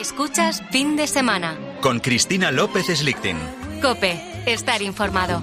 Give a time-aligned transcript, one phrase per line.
[0.00, 1.58] Escuchas fin de semana.
[1.82, 3.36] Con Cristina López Slichting.
[3.82, 5.42] Cope, estar informado.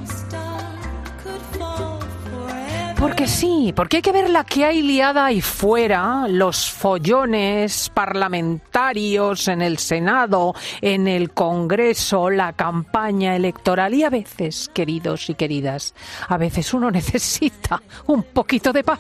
[2.98, 9.48] Porque sí, porque hay que ver la que hay liada ahí fuera, los follones parlamentarios
[9.48, 15.94] en el Senado, en el Congreso, la campaña electoral y a veces, queridos y queridas,
[16.28, 19.00] a veces uno necesita un poquito de paz.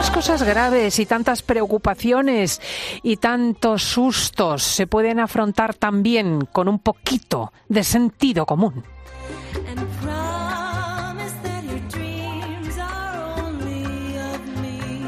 [0.00, 2.62] Tantas cosas graves y tantas preocupaciones
[3.02, 8.82] y tantos sustos se pueden afrontar también con un poquito de sentido común.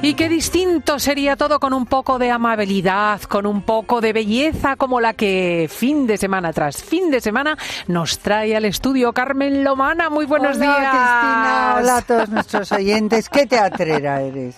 [0.05, 4.75] Y qué distinto sería todo con un poco de amabilidad, con un poco de belleza
[4.75, 7.57] como la que fin de semana tras fin de semana
[7.87, 10.11] nos trae al estudio Carmen Lomana.
[10.11, 10.77] Muy buenos Hola, días.
[10.91, 11.75] Cristina.
[11.79, 13.29] Hola a todos nuestros oyentes.
[13.29, 14.57] Qué teatrera eres.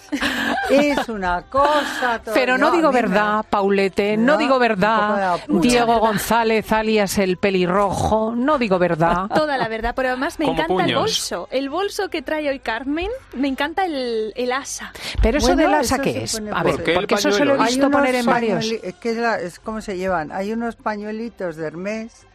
[0.70, 2.22] Es una cosa.
[2.24, 5.38] todo- Pero no digo me- verdad, Paulete, no, No, digo verdad.
[5.46, 9.26] Diego González, alias el pelirrojo, no digo verdad.
[9.34, 11.48] Toda la verdad, pero además me Como encanta el bolso.
[11.50, 14.90] El bolso que trae hoy Carmen, me encanta el, el asa.
[15.20, 16.34] Pero eso Bueno, del asa, eso ¿qué es?
[16.52, 18.64] A ver, ¿Por qué porque eso se lo he visto poner en varios.
[18.64, 20.32] pañueli- Es que es, la- es como se llevan.
[20.32, 22.26] Hay unos pañuelitos de Hermes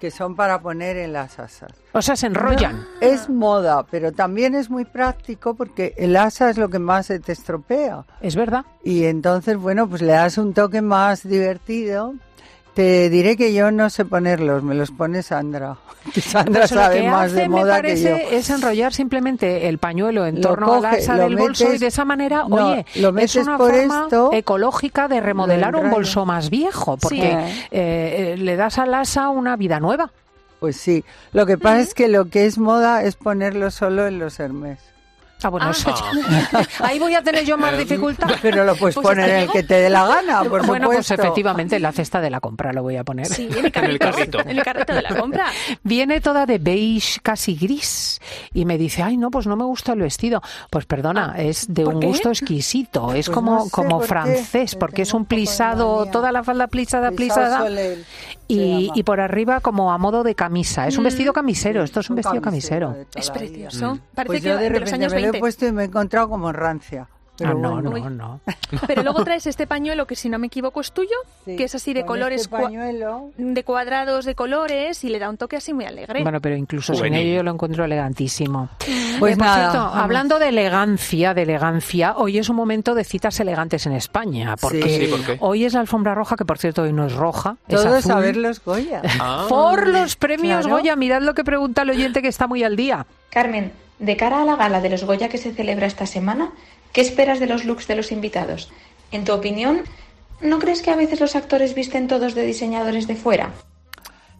[0.00, 1.72] que son para poner en las asas.
[1.92, 2.86] O sea, se enrollan.
[3.00, 7.20] Es moda, pero también es muy práctico porque el asa es lo que más se
[7.20, 8.04] te estropea.
[8.20, 8.64] Es verdad.
[8.82, 12.14] Y entonces, bueno, pues le das un toque más divertido.
[12.74, 15.76] Te diré que yo no sé ponerlos, me los pone Sandra.
[16.12, 18.10] Que Sandra Pues sabe que más hace, de me moda que yo.
[18.10, 21.72] parece, es enrollar simplemente el pañuelo en Lo torno al coge, asa lo del bolso
[21.72, 25.76] y de esa manera, no, oye, lo es una por forma esto, ecológica de remodelar
[25.76, 27.66] un bolso más viejo, porque Sí.
[27.70, 30.10] eh, eh, le das al asa una vida nueva.
[30.60, 34.18] Pues sí, lo que pasa es que lo que es moda es ponerlo solo en
[34.18, 34.80] los Hermes.
[35.44, 38.28] Ah, bueno, eso ya- ahí voy a tener yo más dificultad.
[38.42, 41.10] Pero lo puedes Pues poner en el que te dé la gana, por bueno, pues
[41.10, 43.26] efectivamente, en la cesta de la compra lo voy a poner.
[43.26, 43.84] Sí, en el carrito.
[43.84, 44.40] En el carrito.
[44.40, 45.46] En el carrito de la compra.
[45.82, 48.20] Viene toda de beige, casi gris,
[48.52, 50.42] y me dice, ay, no, pues no me gusta el vestido.
[50.70, 52.06] Pues perdona, es de ¿por un qué?
[52.08, 56.32] gusto exquisito, es Pues como, no sé como por francés, porque es un plisado, toda
[56.32, 57.94] la falda plisada, Plisado plisada,
[58.48, 60.86] y, y por arriba como a modo de camisa.
[60.86, 63.98] Es un vestido camisero, esto es un Un vestido camisero Es precioso.
[64.14, 65.38] Parece Pues que yo de de los años me lo 20.
[65.38, 67.08] he puesto y me he encontrado como en rancia.
[67.36, 68.10] Pero Ah, no, bueno.
[68.10, 68.40] no, no.
[68.86, 71.74] Pero luego traes este pañuelo que, si no me equivoco, es tuyo, Sí, que es
[71.74, 75.36] así de con colores, este cua- pañuelo, de cuadrados de colores y le da un
[75.36, 76.22] toque así muy alegre.
[76.22, 78.68] Bueno, pero incluso sin ello yo lo encuentro elegantísimo.
[79.18, 83.02] Pues Eh, por nada, cierto, hablando de elegancia, de elegancia, hoy es un momento de
[83.04, 85.36] citas elegantes en España, porque Sí, ¿por qué?
[85.40, 88.12] hoy es la alfombra roja, que por cierto hoy no es roja, es Todos azul.
[88.12, 89.02] a ver los Goya.
[89.20, 89.46] Ah.
[89.48, 90.76] Por los premios Claro.
[90.76, 93.06] Goya, mirad lo que pregunta el oyente que está muy al día.
[93.30, 96.50] Carmen, de cara a la gala de los Goya que se celebra esta semana,
[96.94, 98.72] ¿qué esperas de los looks de los invitados?
[99.12, 99.82] En tu opinión,
[100.40, 103.50] ¿no crees que a veces los actores visten todos de diseñadores de fuera?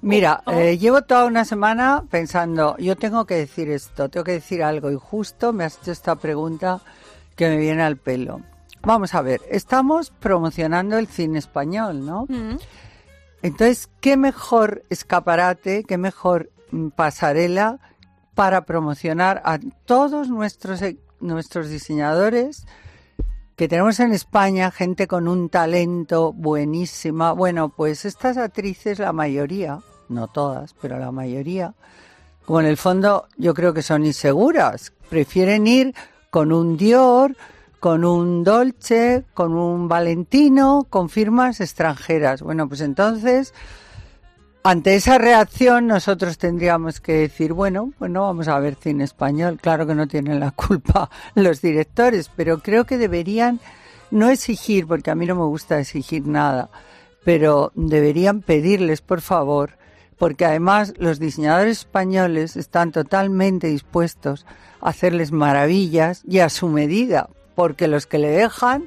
[0.00, 0.53] Mira, Oh.
[0.53, 4.91] eh, llevo toda una semana pensando, yo tengo que decir esto, tengo que decir algo,
[4.91, 6.81] y justo me has hecho esta pregunta
[7.37, 8.41] que me viene al pelo.
[8.82, 12.26] Vamos a ver, estamos promocionando el cine español, ¿no?
[12.28, 12.59] Mm.
[13.42, 17.78] Entonces, ¿qué mejor escaparate, qué mejor mm, pasarela
[18.34, 20.81] para promocionar a todos nuestros,
[21.25, 22.67] nuestros diseñadores
[23.57, 27.33] que tenemos en España, gente con un talento buenísima?
[27.33, 31.75] Bueno, pues estas actrices, la mayoría, no todas, pero la mayoría,
[32.45, 35.95] como en el fondo yo creo que son inseguras, prefieren ir
[36.31, 37.37] con un Dior,
[37.81, 42.43] con un Dolce, con un Valentino, con firmas extranjeras.
[42.43, 43.55] Bueno, pues entonces,
[44.67, 49.59] ante esa reacción nosotros tendríamos que decir, bueno, pues no vamos a ver cine español.
[49.61, 53.61] Claro que no tienen la culpa los directores, pero creo que deberían
[54.11, 56.71] no exigir, porque a mí no me gusta exigir nada,
[57.25, 59.77] pero deberían pedirles, por favor,
[60.17, 64.47] porque además los diseñadores españoles están totalmente dispuestos
[64.81, 68.84] a hacerles maravillas y a su medida, porque los que le dejan,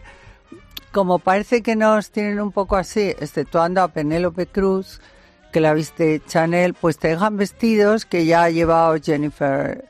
[0.91, 5.01] como parece que nos tienen un poco así, exceptuando a Penélope Cruz,
[5.51, 9.85] que la viste Chanel, pues te dejan vestidos que ya ha llevado Jennifer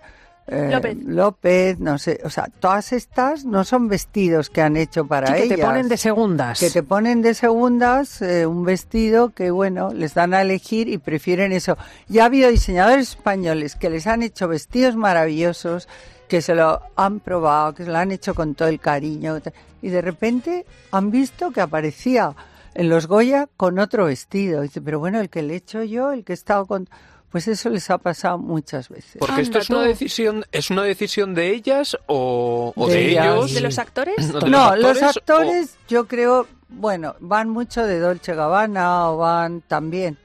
[0.48, 0.98] eh, López.
[1.04, 5.33] López, no sé, o sea, todas estas no son vestidos que han hecho para Sí,
[5.33, 6.59] que ellas te ponen de segundas.
[6.59, 11.00] que te ponen de segundas eh, un vestido que, bueno, les dan a elegir y
[11.00, 11.77] prefieren eso.
[12.07, 15.89] Ya ha habido diseñadores españoles que les han hecho vestidos maravillosos,
[16.30, 19.39] que se lo han probado, que se lo han hecho con todo el cariño,
[19.81, 22.33] y de repente han visto que aparecía
[22.77, 24.62] en los Goya con otro vestido.
[24.62, 26.88] Dice, pero bueno, el que le he hecho yo, el que he estado con...
[27.31, 29.18] Pues eso les ha pasado muchas veces.
[29.19, 29.85] Porque esto es una tú.
[29.88, 33.25] decisión, es una decisión de ellas o, o De de, ellas.
[33.25, 33.53] ellos.
[33.53, 34.31] ¿De los actores?
[34.33, 40.18] ¿De No, los actores yo creo, bueno, van mucho de Dolce Gabbana o van también,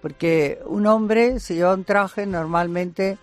[0.00, 3.18] porque un hombre si lleva un traje normalmente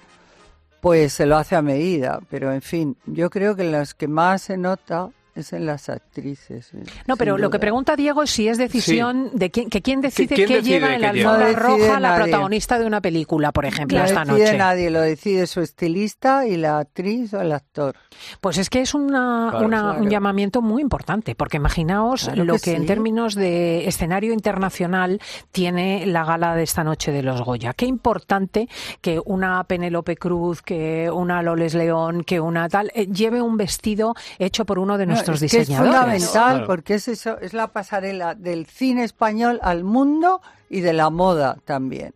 [0.82, 4.42] pues se lo hace a medida, pero en fin, yo creo que los que más
[4.44, 6.74] se nota es en las actrices.
[6.74, 10.02] eh, No, pero lo que pregunta Diego es si es decisión de quién, que quién
[10.02, 12.24] decide ¿Quién qué decide lleva en la alfombra No decide roja la nadie.
[12.24, 14.58] protagonista de una película, por ejemplo, No esta decide noche.
[14.58, 17.96] nadie, lo decide su estilista y la actriz o el actor.
[18.42, 19.66] Pues es que es una, Claro.
[19.66, 24.34] una- un llamamiento muy importante, porque imaginaos Claro lo que que, en términos de escenario
[24.34, 25.20] internacional
[25.52, 27.74] tiene la gala de esta noche de los Goya.
[27.74, 28.68] Qué importante
[29.02, 34.16] que una Penélope Cruz, que una Loles León, que una tal, eh, lleve un vestido
[34.40, 35.94] hecho por uno de No, nuestros es que diseñadores.
[35.94, 36.68] Es fundamental Claro.
[36.68, 41.58] porque es eso, es la pasarela del cine español al mundo y de la moda
[41.66, 42.14] también.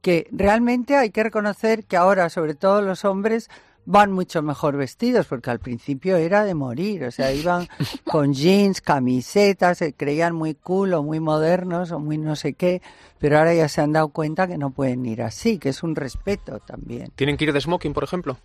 [0.00, 3.48] Que realmente hay que reconocer que ahora, sobre todo los hombres,
[3.84, 7.68] van mucho mejor vestidos, porque al principio era de morir, o sea, iban
[8.10, 12.80] con jeans, camisetas, se creían muy cool o muy modernos o muy no sé qué,
[13.18, 15.96] pero ahora ya se han dado cuenta que no pueden ir así, que es un
[15.96, 17.10] respeto también.
[17.16, 18.38] ¿Tienen que ir de smoking, por ejemplo?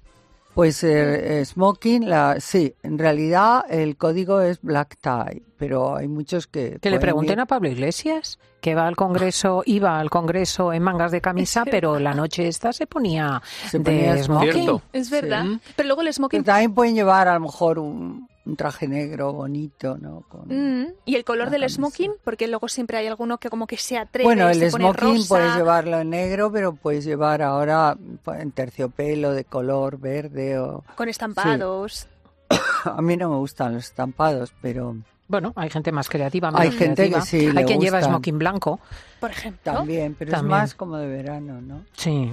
[0.57, 6.07] Pues eh, eh, smoking, la, sí, en realidad el código es black tie, pero hay
[6.07, 6.79] muchos que...
[6.81, 10.81] Que le pregunten ir- a Pablo Iglesias, que va al Congreso, iba al Congreso en
[10.81, 13.39] mangas de camisa, pero la noche esta se ponía
[13.69, 14.51] Se de smoking.
[14.51, 14.81] Cierto.
[14.93, 15.43] Es verdad.
[15.45, 15.59] Sí.
[15.75, 16.43] Pero luego el Pero smoking...
[16.43, 20.21] también pueden llevar a lo mejor un, un traje negro bonito, ¿no?
[20.29, 21.75] Con- Mm, y el color del camisa.
[21.75, 24.85] smoking, porque luego siempre hay alguno que como que se atreve, Bueno, se el pone
[24.85, 29.99] smoking rosa, puedes llevarlo en negro, pero puedes llevar ahora pues, en terciopelo de color
[29.99, 30.83] verde o...
[30.95, 32.07] con estampados.
[32.85, 34.95] A mí no me gustan los estampados, pero
[35.27, 37.21] Bueno, hay gente más creativa, Hay menos gente que creativa.
[37.21, 38.79] sí, Hay le quien lleva smoking blanco.
[39.19, 39.73] por ejemplo.
[39.73, 40.55] también, pero También.
[40.55, 41.81] es más como de verano, ¿no?
[41.93, 42.31] Sí.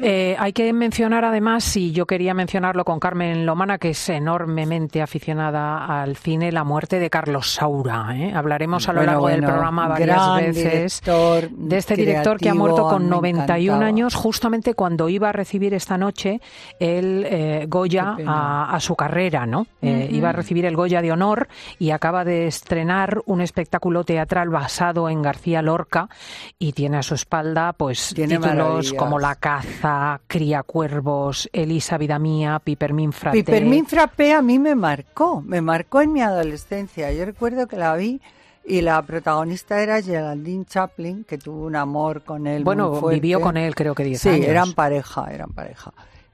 [0.00, 5.00] Eh, hay que mencionar además, y yo quería mencionarlo con Carmen Lomana, que es enormemente
[5.02, 8.08] aficionada al cine, la muerte de Carlos Saura.
[8.14, 8.32] ¿eh?
[8.34, 12.54] Hablaremos a lo Bueno, largo del programa varias veces director, de este director que ha
[12.54, 13.86] muerto con mí me 91 encantaba.
[13.88, 16.40] años, justamente cuando iba a recibir esta noche
[16.78, 19.66] el eh, Goya a, a su carrera, ¿no?
[19.82, 20.08] Eh.
[20.12, 25.08] Iba a recibir el Goya de honor y acaba de estrenar un espectáculo teatral basado
[25.08, 26.08] en García Lorca
[26.58, 28.92] y tiene a su espalda pues Tiene títulos maravillas.
[28.92, 33.38] como La caza, Cría cuervos, Elisa vida mía, Pipermin fraté.
[33.44, 37.12] Pipermin frappé a mí me marcó, me marcó en mi adolescencia.
[37.12, 38.20] Yo recuerdo que la vi
[38.68, 42.64] y la protagonista era Geraldine Chaplin, que tuvo un amor con él.
[42.64, 43.20] Bueno, muy fuerte.
[43.20, 44.46] vivió con él creo que 10 Sí, años.
[44.46, 45.92] eran pareja, eran pareja.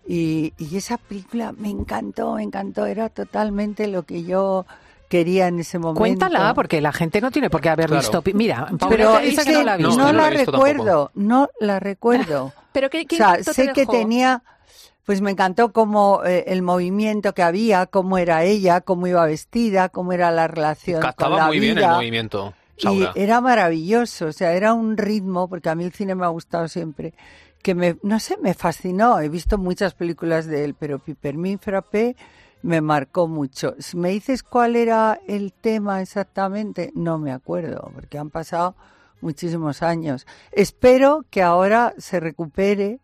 [0.08, 2.86] Y, y esa película me encantó, me encantó.
[2.86, 4.66] Era totalmente lo que yo
[5.12, 5.98] quería en ese momento.
[5.98, 8.00] Cuéntala, porque la gente no tiene por qué haber Claro.
[8.00, 8.22] visto.
[8.34, 12.54] Mira, Pero es que que no la No, no la recuerdo, no la recuerdo.
[12.72, 14.42] Pero qué, qué O sea, te sé que tenía,
[15.04, 19.90] pues me encantó cómo eh, el movimiento que había, cómo era ella, cómo iba vestida,
[19.90, 24.32] cómo era la relación con Captaba la muy bien el movimiento, Y era maravilloso, o
[24.32, 27.12] sea, era un ritmo, porque a mí el cine me ha gustado siempre,
[27.62, 29.20] que me, no sé, me fascinó.
[29.20, 32.16] He visto muchas películas de él, pero Pipermin Frappé
[32.62, 33.74] me marcó mucho.
[33.94, 38.74] Me dices cuál era el tema exactamente, no me acuerdo, porque han pasado
[39.20, 40.26] muchísimos años.
[40.52, 43.00] Espero que ahora se recupere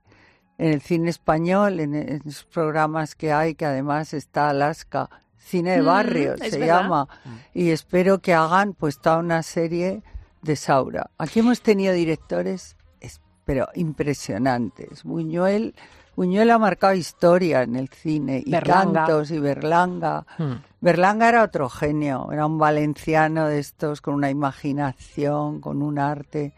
[0.58, 5.72] en el cine español, en, en esos programas que hay, que además está Alaska, Cine
[5.76, 6.66] de Mm, Barrio se verdad.
[6.82, 7.08] llama,
[7.54, 10.02] y espero que hagan pues toda una serie
[10.42, 11.10] de Saura.
[11.16, 15.04] Aquí hemos tenido directores, es- pero impresionantes.
[15.04, 15.74] Buñuel,
[16.18, 19.04] Buñuel ha marcado historia en el cine, y Berlanga.
[19.06, 20.26] Cantos, y Berlanga.
[20.36, 20.54] Hmm.
[20.80, 26.54] Berlanga era otro genio, era un valenciano de estos con una imaginación, con un arte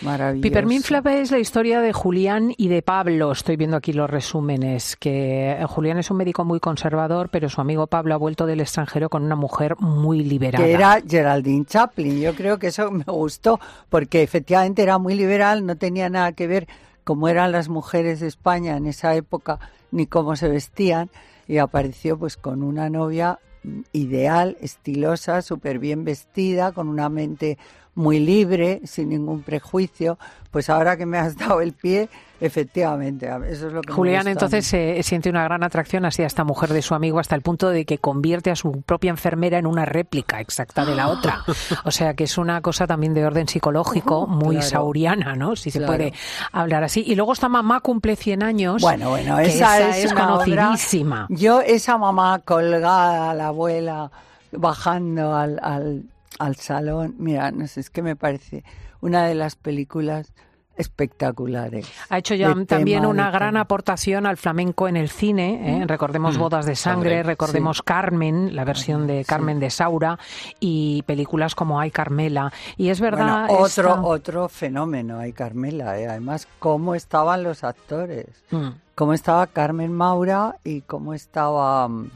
[0.00, 0.40] maravilloso.
[0.40, 3.32] Pipermin Frappé es la historia de Julián y de Pablo.
[3.32, 4.96] Estoy viendo aquí los resúmenes.
[4.96, 9.10] Que Julián es un médico muy conservador, pero su amigo Pablo ha vuelto del extranjero
[9.10, 10.64] con una mujer muy liberada.
[10.64, 12.18] que era Geraldine Chaplin.
[12.18, 16.46] Yo creo que eso me gustó, porque efectivamente era muy liberal, no tenía nada que
[16.46, 16.66] ver
[17.04, 19.58] cómo eran las mujeres de España en esa época,
[19.90, 21.10] ni cómo se vestían,
[21.48, 27.58] y apareció pues con una novia mm, ideal, estilosa, súper bien vestida, con una mente
[27.94, 30.18] muy libre, sin ningún prejuicio.
[30.50, 32.08] Pues ahora que me has dado el pie,
[32.40, 36.26] efectivamente, eso es lo que me Julián gusta entonces eh, siente una gran atracción hacia
[36.26, 39.58] esta mujer de su amigo hasta el punto de que convierte a su propia enfermera
[39.58, 41.42] en una réplica exacta de la otra.
[41.84, 44.70] O sea que es una cosa también de orden psicológico muy Claro.
[44.70, 45.56] sauriana, ¿no?
[45.56, 46.12] Si se puede
[46.52, 47.02] hablar así.
[47.06, 48.82] Y luego esta mamá cumple 100 años.
[48.82, 51.26] Bueno, bueno, esa, es, una obra- conocidísima.
[51.30, 54.10] Yo, esa mamá colgada, la abuela,
[54.52, 56.02] bajando al, al,
[56.44, 58.64] al salón, mira, no sé, es que me parece
[59.00, 60.32] una de las películas
[60.74, 61.86] espectaculares.
[62.08, 65.82] Ha hecho ya también una gran aportación al flamenco en el cine.
[65.82, 65.86] ¿eh?
[65.86, 70.18] Recordemos Bodas de Sangre, Sangre, recordemos Carmen, la versión de Carmen de Saura,
[70.60, 72.52] y películas como Ay Carmela.
[72.76, 73.46] Y es verdad.
[73.48, 76.08] Bueno, otro, esta- otro fenómeno, hay Carmela, ¿eh?
[76.08, 78.68] además cómo estaban los actores, Mm.
[78.94, 82.10] cómo estaba Carmen Maura y cómo estaba mm,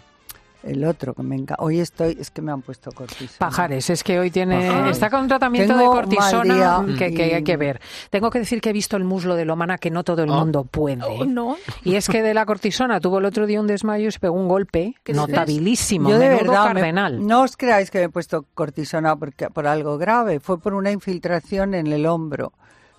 [0.66, 1.62] el otro que me encanta.
[1.62, 3.38] Hoy estoy, es que me han puesto cortisona.
[3.38, 4.92] Pajares, es que hoy tiene Pajares.
[4.92, 7.80] está con un tratamiento Tengo de cortisona que, hay que ver.
[8.11, 10.38] Tengo que decir que he visto el muslo de Lomana que no todo el Ah.
[10.40, 11.02] mundo puede.
[11.04, 11.56] Oh, no.
[11.85, 14.35] Y es que de la cortisona tuvo el otro día un desmayo y se pegó
[14.35, 19.16] un golpe notabilísimo, Yo de verdad, me- no os creáis que me he puesto cortisona
[19.16, 22.52] porque, por algo grave, fue por una infiltración en el hombro.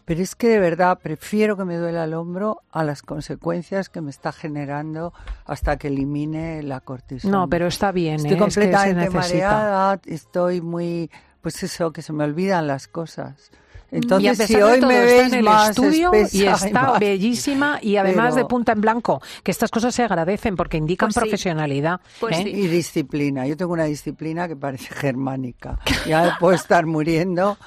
[0.08, 4.00] Pero es que de verdad prefiero que me duela el hombro a las consecuencias que
[4.00, 5.12] me está generando
[5.44, 7.40] hasta que elimine la cortisona.
[7.40, 8.34] No, pero está bien, Estoy ¿eh?
[8.36, 9.50] es que completamente necesita.
[9.52, 11.12] mareada, estoy muy,
[11.42, 13.52] pues eso, que se me olvidan las cosas.
[13.92, 17.80] Entonces, si de hoy todo, me veis en el más estudio y está más- bellísima
[17.82, 21.20] y además de punta en blanco, que estas cosas se agradecen porque indican Pues sí.
[21.22, 22.02] profesionalidad.
[22.20, 22.44] Pues ¿eh?
[22.44, 22.50] sí.
[22.50, 23.48] Y disciplina.
[23.48, 25.80] Yo tengo una disciplina que parece germánica.
[26.08, 27.58] Ya puedo estar muriendo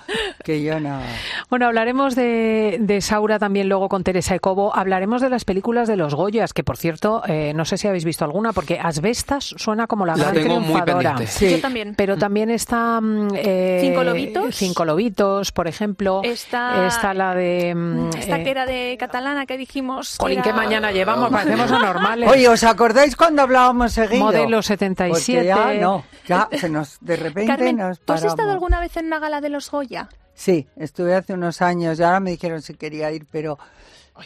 [0.44, 1.04] que yo nada.
[1.48, 4.74] Bueno, hablaremos de, de Saura también luego con Teresa Ecobo.
[4.76, 8.04] Hablaremos de las películas de los Goyas, que por cierto, eh, no sé si habéis
[8.04, 11.16] visto alguna, porque Asbestas suena como la, La gran tengo triunfadora.
[11.26, 11.50] Sí.
[11.50, 11.94] Yo también.
[11.96, 14.54] Pero también está mm, eh, Cinco lobitos.
[14.56, 16.10] Cinco lobitos, por ejemplo.
[16.25, 20.12] Está- Está la de mm, Esta eh, que era de catalana que dijimos.
[20.12, 21.31] que Colín, era- ¿qué mañana llevamos?
[21.31, 22.29] Parecemos anormales.
[22.29, 24.25] Oye, ¿os acordáis cuando hablábamos seguido?
[24.25, 25.38] Modelo 77.
[25.38, 28.97] Porque ya no, ya se nos, de repente Carmen, nos ¿tú has estado alguna vez
[28.97, 30.09] en una gala de los Goya?
[30.35, 33.59] Sí, estuve hace unos años y ahora me dijeron si quería ir, pero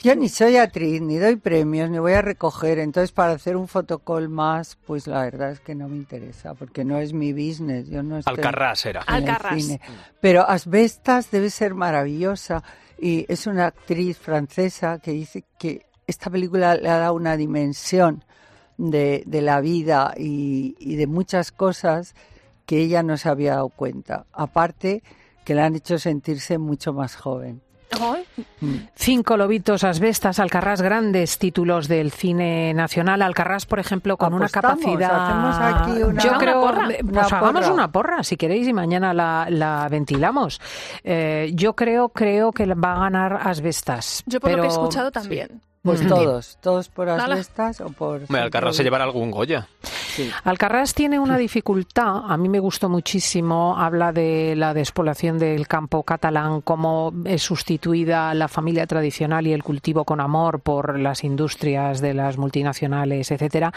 [0.02, 2.78] yo ni soy actriz, ni doy premios, ni voy a recoger.
[2.78, 6.84] Entonces, para hacer un fotocall más, pues la verdad es que no me interesa, porque
[6.84, 7.88] no es mi business.
[7.88, 9.04] Yo no estoy Alcarrás era.
[9.06, 9.62] en el Alcarrás.
[9.62, 9.80] cine.
[10.20, 12.62] Pero Asbestas debe ser maravillosa
[12.98, 18.24] y es una actriz francesa que dice que esta película le ha dado una dimensión
[18.76, 22.14] de, de la vida y, y de muchas cosas
[22.66, 24.26] que ella no se había dado cuenta.
[24.32, 25.02] Aparte
[25.44, 27.62] que la han hecho sentirse mucho más joven.
[28.00, 28.24] Ay,
[28.94, 33.22] Cinco lobitos, asbestas, Alcarrás, grandes títulos del cine nacional.
[33.22, 35.26] Alcarrás, por ejemplo, con una capacidad.
[35.28, 36.60] hacemos aquí una- Yo Una creo.
[36.60, 36.88] porra.
[36.90, 37.72] eh, Pues Una hagamos porra.
[37.74, 40.60] una porra, si queréis, y mañana la, la ventilamos.
[41.04, 44.22] Eh, yo creo, creo que va a ganar asbestas.
[44.26, 45.60] yo por lo que he escuchado también.
[45.84, 46.08] Pues Mm.
[46.08, 47.10] todos, todos por.
[47.10, 48.22] Asbestas o por...
[48.22, 49.68] Hombre, Alcarrás se llevará algún Goya.
[49.82, 50.30] Sí.
[50.44, 56.02] Alcarrás tiene una dificultad, a mí me gustó muchísimo, habla de la despoblación del campo
[56.02, 62.00] catalán, cómo es sustituida la familia tradicional y el cultivo con amor por las industrias
[62.00, 63.70] de las multinacionales, etcétera,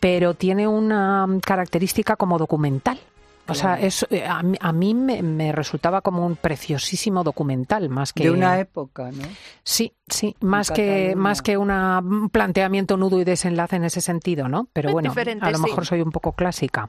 [0.00, 2.98] pero tiene una característica como documental.
[3.46, 7.90] O sea, es, eh, a, mí- a mí me, me resultaba como un preciosísimo documental,
[7.90, 9.22] más que De una época, ¿no?
[9.62, 11.16] Sí, sí, más que Cataluña.
[11.16, 14.68] más que una- un planteamiento nudo y desenlace en ese sentido, ¿no?
[14.72, 15.62] Pero bueno, a lo sí.
[15.64, 16.88] mejor soy un poco clásica.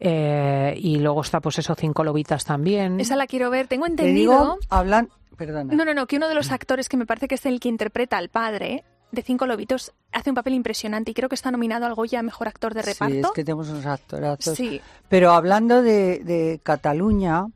[0.00, 2.98] Eh, y luego está pues eso, cinco lobitas también.
[2.98, 3.66] Esa la quiero ver.
[3.68, 4.32] Tengo Te entendido.
[4.32, 5.10] digo, hablan...
[5.36, 5.74] Perdona.
[5.74, 7.68] No, no, no, que uno de los actores que me parece que es el que
[7.68, 11.86] interpreta al padre de Cinco Lobitos hace un papel impresionante y creo que está nominado
[11.86, 13.14] al Goya Mejor Actor de Reparto.
[13.14, 14.56] Sí, es que tenemos unos actorazos.
[14.56, 14.80] Sí.
[15.08, 17.46] Pero hablando de, de Cataluña,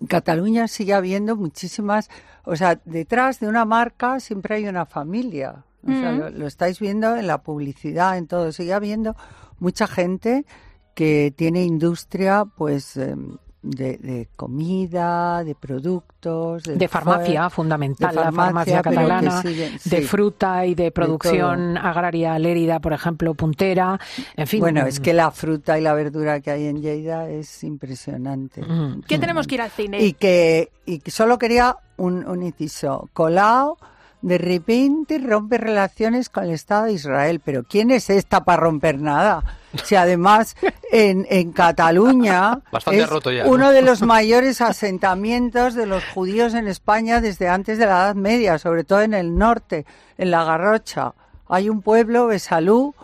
[0.00, 2.10] en Cataluña sigue habiendo muchísimas,
[2.44, 5.64] o sea, detrás de una marca siempre hay una familia.
[5.86, 6.18] O sea, Mm.
[6.18, 8.50] lo, lo estáis viendo en la publicidad, en todo.
[8.52, 9.14] Sigue habiendo
[9.58, 10.46] mucha gente
[10.94, 18.20] que tiene industria, pues, em, de, de comida, de productos, de, de farmacia, fundamental, de
[18.20, 20.02] la farmacia pero que catalana, siguen- de sí.
[20.02, 23.98] fruta y de producción agraria lérida, por ejemplo, puntera,
[24.36, 24.60] en fin.
[24.60, 28.62] Bueno, es que la fruta y la verdura que hay en Lleida es impresionante.
[28.62, 29.02] Mm.
[29.08, 30.02] ¿Qué tenemos que ir al cine?
[30.04, 33.08] Y que, y solo quería un, un inciso.
[33.12, 33.76] Colau
[34.24, 37.42] de repente rompe relaciones con el Estado de Israel.
[37.44, 39.44] Pero ¿quién es esta para romper nada?
[39.84, 40.56] Si además
[40.90, 43.70] en, en Cataluña Bastante es roto ya, uno ¿no?
[43.70, 48.58] de los mayores asentamientos de los judíos en España desde antes de la Edad Media,
[48.58, 49.84] sobre todo en el norte,
[50.16, 51.12] en la Garrocha.
[51.46, 52.94] Hay un pueblo, Besalú,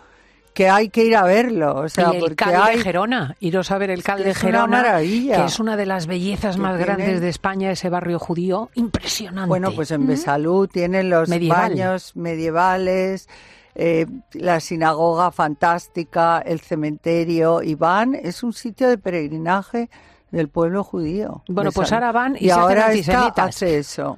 [0.53, 1.75] que hay que ir a verlo.
[1.75, 2.77] O sea, y el porque Cal hay...
[2.77, 5.37] de Gerona, iros a ver el Cal de es una Gerona, maravilla.
[5.37, 9.47] que es una de las bellezas más tiene- grandes de España, ese barrio judío, impresionante.
[9.47, 11.69] Bueno, pues en Besalú tienen los Medieval.
[11.71, 13.29] baños medievales,
[13.75, 17.61] eh, la sinagoga fantástica, el cementerio.
[17.63, 19.89] Y van, es un sitio de peregrinaje
[20.31, 21.43] del pueblo judío.
[21.47, 23.47] Bueno, pues ahora van y y se hacen ahora esta antisemitas.
[23.55, 24.17] hace eso.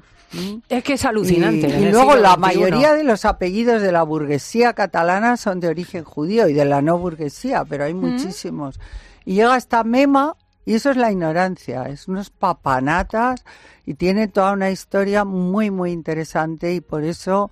[0.70, 1.68] Es que es alucinante.
[1.68, 6.48] Y, luego la mayoría de los apellidos de la burguesía catalana son de origen judío
[6.48, 8.80] y de la no burguesía, pero hay muchísimos.
[9.26, 10.36] Y llega esta mema
[10.66, 13.44] Y eso es la ignorancia, es unos papanatas
[13.86, 17.52] y tiene toda una historia muy, muy interesante y por eso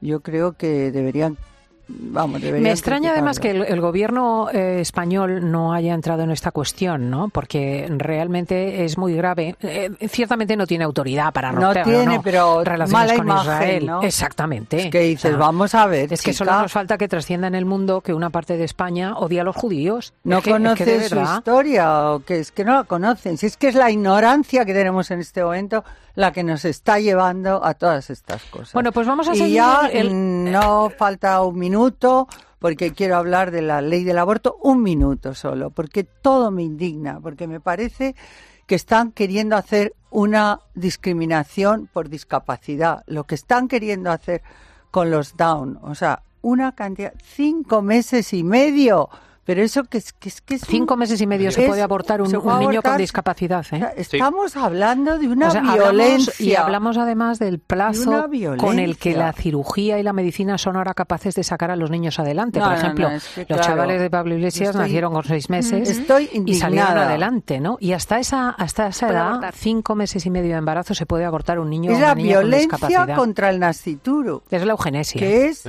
[0.00, 1.36] yo creo que deberían
[1.88, 6.50] Vamos, Me extraña además que el, el gobierno eh, español no haya entrado en esta
[6.50, 7.28] cuestión, ¿no?
[7.28, 9.54] Porque realmente es muy grave.
[9.60, 12.22] Eh, ciertamente no tiene autoridad para romper no tiene, ¿no?
[12.22, 13.86] pero relaciones mala con imagen, Israel.
[13.86, 14.02] ¿no?
[14.02, 14.78] Exactamente.
[14.86, 17.46] Es que dices, O sea, vamos a ver, Es que solo nos falta que trascienda
[17.46, 20.12] en el mundo que una parte de España odia a los judíos.
[20.24, 22.84] no Es que- es que de conocen su historia o que es que no la
[22.84, 23.38] conocen.
[23.38, 25.84] Si es que es la ignorancia que tenemos en este momento
[26.16, 28.72] la que nos está llevando a todas estas cosas.
[28.72, 31.75] Bueno, pues vamos a y seguir ya el- mm, no falta un minuto
[32.58, 37.20] porque quiero hablar de la ley del aborto un minuto solo, porque todo me indigna,
[37.20, 38.14] porque me parece
[38.66, 44.42] que están queriendo hacer una discriminación por discapacidad, lo que están queriendo hacer
[44.90, 49.10] con los down, o sea, una cantidad, cinco meses y medio,
[49.46, 51.68] pero eso que es que es que es un- Cinco meses y medio se es-
[51.68, 53.60] puede abortar un, niño con discapacidad.
[53.72, 53.78] o ¿eh?
[53.78, 58.26] sea, estamos hablando de una O sea, hablamos- violencia y hablamos además del plazo
[58.58, 61.90] con el que la cirugía y la medicina son ahora capaces de sacar a los
[61.90, 62.58] niños adelante.
[62.58, 65.24] No, Por ejemplo, no, es que, los claro, chavales de Pablo Iglesias estoy- nacieron con
[65.24, 67.76] seis meses Estoy y salieron adelante, ¿no?
[67.80, 69.54] Y hasta esa hasta esa edad, abortar.
[69.54, 72.14] cinco meses y medio de embarazo, se puede abortar un niño o es una la
[72.16, 73.16] niña con violencia discapacidad.
[73.16, 74.42] contra el nascituro.
[74.50, 75.18] Es la eugenesia.
[75.20, 75.68] que es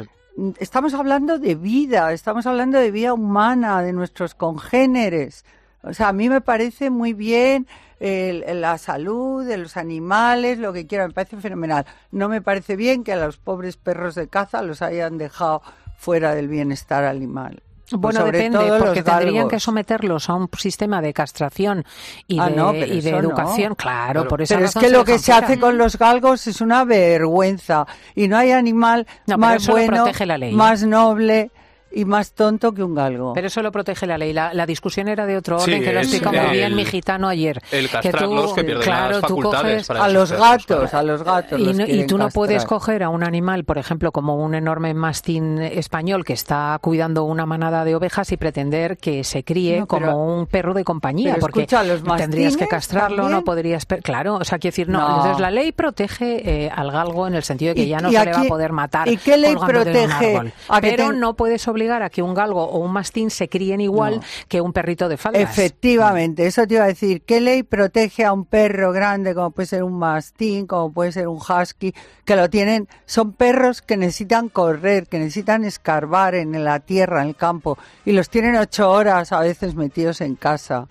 [0.60, 5.46] estamos hablando de vida, estamos hablando de vida humana, de nuestros congéneres.
[5.84, 7.67] O sea, a mí me parece muy bien
[8.00, 11.86] la salud de los animales, lo que quiera, me parece fenomenal.
[12.12, 15.62] No me parece bien que a los pobres perros de caza los hayan dejado
[15.98, 17.63] fuera del bienestar animal.
[17.89, 21.86] Pues Bueno, sobre depende, todo porque tendrían que someterlos a un sistema de castración
[22.27, 23.17] y Ah, de, no, pero y de eso no.
[23.20, 23.75] educación.
[23.75, 26.84] Claro, por esa Pero es que lo que se hace con los galgos es una
[26.84, 30.06] vergüenza y no hay animal No, pero más eso bueno,
[30.51, 31.51] más noble
[31.91, 33.34] y más tonto que un galgo.
[33.34, 34.34] Pero eso lo protege la ley.
[34.34, 37.27] La, la discusión era de otro Sí, orden, que lo explica muy bien mi gitano
[37.27, 37.62] ayer.
[37.72, 39.88] el que pierden claro, las tú coges...
[39.88, 41.60] para a los gatos, a los gatos.
[41.60, 44.56] Y, los no- y tú no puedes coger a un animal, por ejemplo, como un
[44.56, 49.79] enorme mastín español que está cuidando una manada de ovejas y pretender que se críe
[49.79, 53.32] No, pero- como un perro de compañía, porque escucha, ¿los tendrías que castrarlo, también?
[53.39, 53.86] no podrías...
[54.04, 55.00] Claro, o sea, quiero decir, no.
[55.00, 55.15] No.
[55.17, 58.12] Entonces la ley protege eh, al galgo en el sentido de que ¿Y- ya no
[58.12, 61.62] se le va a poder matar y qué ley protege a Pero ten- no puedes
[61.78, 64.22] obligar a que un galgo o un mastín se críen igual No.
[64.48, 65.44] que un perrito de faldas.
[65.44, 67.22] Efectivamente, eso te iba a decir.
[67.22, 71.28] ¿Qué ley protege a un perro grande como puede ser un mastín, como puede ser
[71.28, 71.94] un husky,
[72.26, 72.88] que lo tienen?
[73.06, 78.12] Son perros que necesitan correr, que necesitan escarbar en la tierra, en el campo, y
[78.13, 80.88] los tienen ocho horas a veces metidos en casa.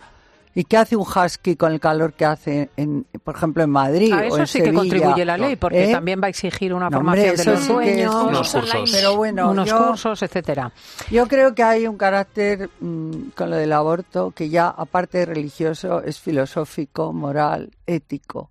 [0.59, 4.11] ¿Y qué hace un husky con el calor que hace, en, por ejemplo, en Madrid
[4.11, 5.93] A o eso en sí que contribuye la ley, porque ¿Eh?
[5.93, 8.91] también va a exigir una No, hombre, formación de los sí dueños, Unos cursos.
[8.91, 10.73] Pero bueno, unos yo- cursos, etcétera.
[11.11, 15.27] Yo creo que hay un carácter mm, con lo del aborto que ya, aparte de
[15.27, 18.51] religioso, es filosófico, moral, ético,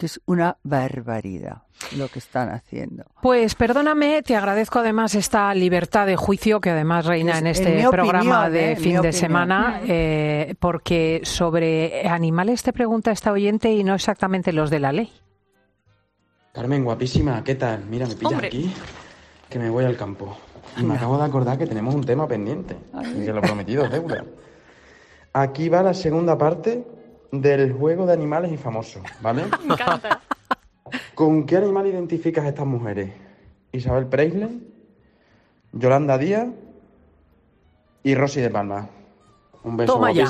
[0.00, 1.64] que es una barbaridad
[1.98, 3.04] lo que están haciendo.
[3.20, 8.46] Pues perdóname, te agradezco además esta libertad de juicio que además reina en este programa
[8.46, 8.76] opinión, de ¿eh?
[8.76, 9.12] Fin de opinión.
[9.12, 14.90] semana, eh, porque sobre animales te pregunta esta oyente y no exactamente los de la
[14.90, 15.12] ley.
[16.54, 17.84] Carmen, guapísima, ¿qué tal?
[17.84, 18.46] Mira, me pillas Hombre.
[18.46, 18.72] aquí,
[19.50, 20.34] que me voy al campo.
[20.78, 22.74] Y me acabo de acordar que tenemos un tema pendiente,
[23.18, 24.24] y que lo prometido es deuda.
[25.34, 26.86] Aquí va la segunda parte
[27.32, 29.44] del juego de animales y famosos, ¿vale?
[29.66, 30.20] Me encanta.
[31.14, 33.12] ¿Con qué animal identificas a estas mujeres?
[33.72, 34.50] Isabel Preisler,
[35.72, 36.48] Yolanda Díaz
[38.02, 38.88] y Rosy de Palma.
[39.62, 40.26] Un beso, Toma ya.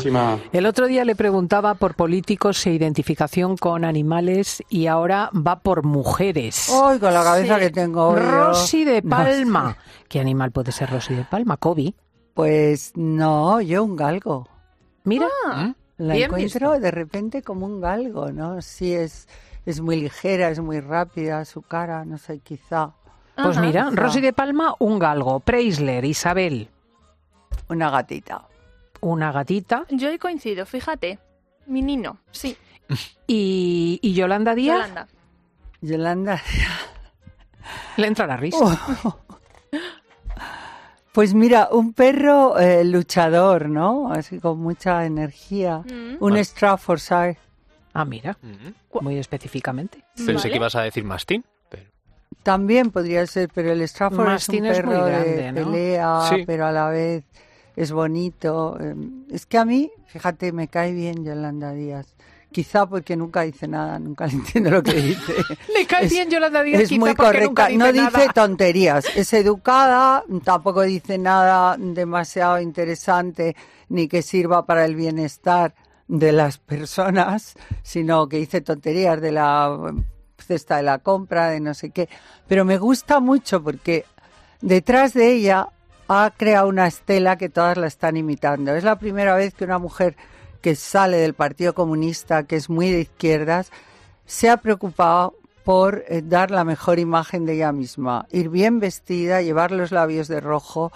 [0.53, 5.85] El otro día le preguntaba por políticos e identificación con animales y ahora va por
[5.85, 6.69] mujeres.
[6.69, 7.61] ¡Ay, con la cabeza Sí.
[7.61, 8.19] que tengo hoy!
[8.21, 9.73] Rosy de No Palma.
[9.73, 10.05] sé.
[10.09, 11.57] ¿Qué animal puede ser Rosy de Palma?
[11.59, 11.95] Kobe.
[12.35, 14.49] Pues no, yo un galgo.
[15.05, 15.29] Mira.
[15.47, 16.81] Ah, La Bien encuentro visto.
[16.83, 18.63] de repente como un galgo, ¿no?
[18.63, 19.29] Sí, es,
[19.67, 22.93] es muy ligera, es muy rápida su cara, no sé, quizá
[23.37, 23.61] Pues Ajá.
[23.67, 23.97] mira, Quizá.
[24.03, 25.41] Rosy de Palma, un galgo.
[25.41, 26.69] Preisler, Isabel,
[27.69, 28.47] una gatita.
[29.01, 29.85] una gatita.
[29.91, 31.19] Yo ahí coincido, fíjate.
[31.67, 32.57] Mi nino, sí.
[33.27, 35.09] Y, y Yolanda Díaz, Yolanda.
[35.83, 36.43] Yolanda.
[37.99, 38.59] le entra la risa.
[39.05, 39.17] Oh.
[41.13, 44.13] Pues mira, un perro eh, luchador, ¿no?
[44.13, 45.79] Así con mucha energía.
[45.79, 46.17] Mm.
[46.23, 46.45] Un Ah.
[46.45, 47.37] Staffordshire.
[47.93, 49.01] Ah, mira, Mm.
[49.03, 50.05] muy específicamente.
[50.15, 50.51] Pensé Vale.
[50.51, 51.91] que ibas a decir mastín, pero
[52.45, 55.55] También podría ser, pero el Stafford Mastín es es un muy perro grande, de ¿no?
[55.73, 56.45] pelea, Sí.
[56.47, 57.25] pero a la vez
[57.77, 58.79] es bonito.
[58.81, 58.95] Eh,
[59.33, 62.15] Es que a mí, fíjate, me cae bien Yolanda Díaz.
[62.53, 65.35] Quizá porque nunca dice nada, nunca le entiendo lo que dice.
[65.73, 68.33] Le cae Es- bien Yolanda Díaz, es quizá muy porque nunca correcta, no dice nada.
[68.33, 73.55] tonterías, es educada, tampoco dice nada demasiado interesante
[73.89, 75.75] ni que sirva para el bienestar
[76.09, 79.93] de las personas, sino que dice tonterías de la
[80.39, 82.09] cesta de la compra, de no sé qué.
[82.49, 84.05] Pero me gusta mucho porque
[84.61, 85.69] detrás de ella
[86.09, 88.75] ha creado una estela que todas la están imitando.
[88.75, 90.17] Es la primera vez que una mujer
[90.61, 93.71] que sale del Partido Comunista, que es muy de izquierdas,
[94.27, 99.43] se ha preocupado por eh, dar la mejor imagen de ella misma, ir bien vestida,
[99.43, 100.93] llevar los labios de rojo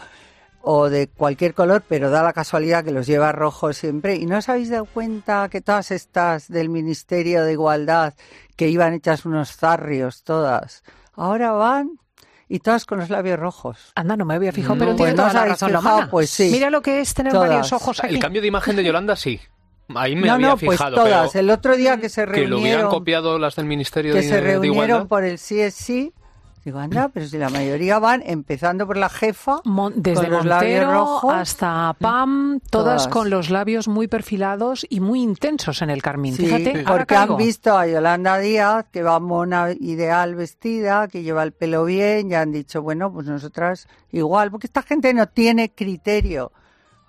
[0.62, 4.16] o de cualquier color, pero da la casualidad que los lleva rojos siempre.
[4.16, 8.14] ¿Y no os habéis dado cuenta que todas estas del Ministerio de Igualdad,
[8.57, 10.83] que iban hechas unos zarrios todas,
[11.14, 11.98] ahora van
[12.48, 13.92] y todas con los labios rojos?
[13.94, 16.31] Anda, no me había fijado, pero Pues tiene no toda la habéis razón fijado, pues
[16.31, 16.48] sí.
[16.50, 17.48] Mira lo que es tener Todas.
[17.48, 18.14] varios ojos aquí.
[18.14, 19.38] El cambio de imagen de Yolanda sí.
[19.94, 21.33] Ahí me no, había no, pues fijado, todas.
[21.33, 24.23] pero El otro día que se que lo hubieran reunieron, copiado las del Ministerio que
[24.23, 26.12] de, se reunieron por el sí es sí,
[26.64, 30.47] digo, anda, pero si la mayoría van empezando por la jefa, Mon- desde con los
[30.47, 31.35] labios Montero rojos.
[31.35, 33.09] hasta Pam, todas, Todas.
[33.09, 36.35] con los labios muy perfilados y muy intensos en el carmín.
[36.35, 41.23] Sí, Fíjate, ahora porque han visto a Yolanda Díaz, que va mona ideal vestida, que
[41.23, 45.27] lleva el pelo bien, y han dicho, bueno, pues nosotras igual, porque esta gente no
[45.29, 46.53] tiene criterio.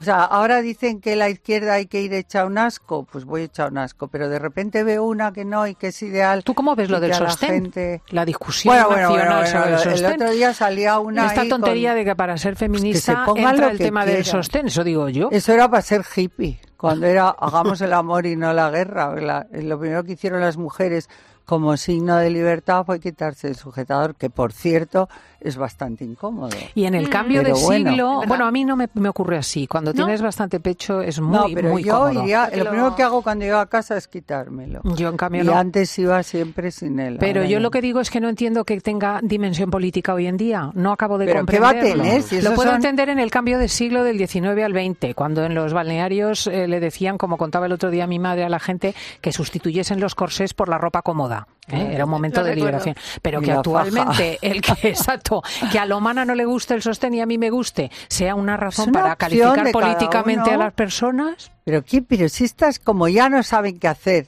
[0.02, 3.44] O sea, ahora dicen que la izquierda hay que ir hecha un asco, pues voy
[3.44, 6.44] hecha un asco, pero de repente veo una que no y que es ideal.
[6.44, 7.50] ¿Tú cómo ves lo del a la sostén?
[7.64, 10.22] gente- La discusión Bueno, bueno, nacional sobre bueno, el el sostén.
[10.22, 13.52] otro día salía una Esta ahí tontería con- de que para ser se feminista pongan
[13.56, 15.30] entra el tema del sostén, eso digo yo.
[15.32, 19.16] Eso era para ser hippie, cuando era hagamos el amor y no la guerra.
[19.16, 21.10] La- lo primero que hicieron las mujeres
[21.46, 25.08] como signo de libertad fue quitarse el sujetador, que por cierto
[25.40, 26.50] es bastante incómodo.
[26.74, 27.90] Y en el cambio de bueno.
[27.92, 29.68] siglo, bueno, a mí no me, me ocurre así.
[29.68, 29.96] Cuando ¿No?
[30.06, 32.24] tienes bastante pecho es muy, no, pero muy yo cómodo.
[32.24, 34.82] iría, lo lo- primero que hago cuando llego a casa es quitármelo.
[34.96, 35.56] Yo en cambio Y no.
[35.56, 37.18] antes iba siempre sin él.
[37.20, 40.38] Pero yo lo que digo es que no entiendo que tenga dimensión política hoy en
[40.38, 40.72] día.
[40.74, 42.04] No acabo de ¿Pero qué va a comprenderlo.
[42.04, 42.22] tener?
[42.24, 45.44] Si lo puedo son- entender en el cambio de siglo del 19 al 20, cuando
[45.44, 48.60] en los balnearios eh, le decían, como contaba el otro día mi madre a la
[48.60, 51.35] gente, que sustituyesen los corsés por la ropa cómoda.
[51.67, 51.91] ¿Eh?
[51.93, 52.95] Era un momento de liberación.
[53.21, 57.21] Pero que actualmente el que exacto, que a Lomana no le guste el sostén y
[57.21, 61.52] a mí me guste, sea una razón una para calificar políticamente a las personas.
[61.63, 64.28] Pero qué, pero si estas como ya no saben qué hacer,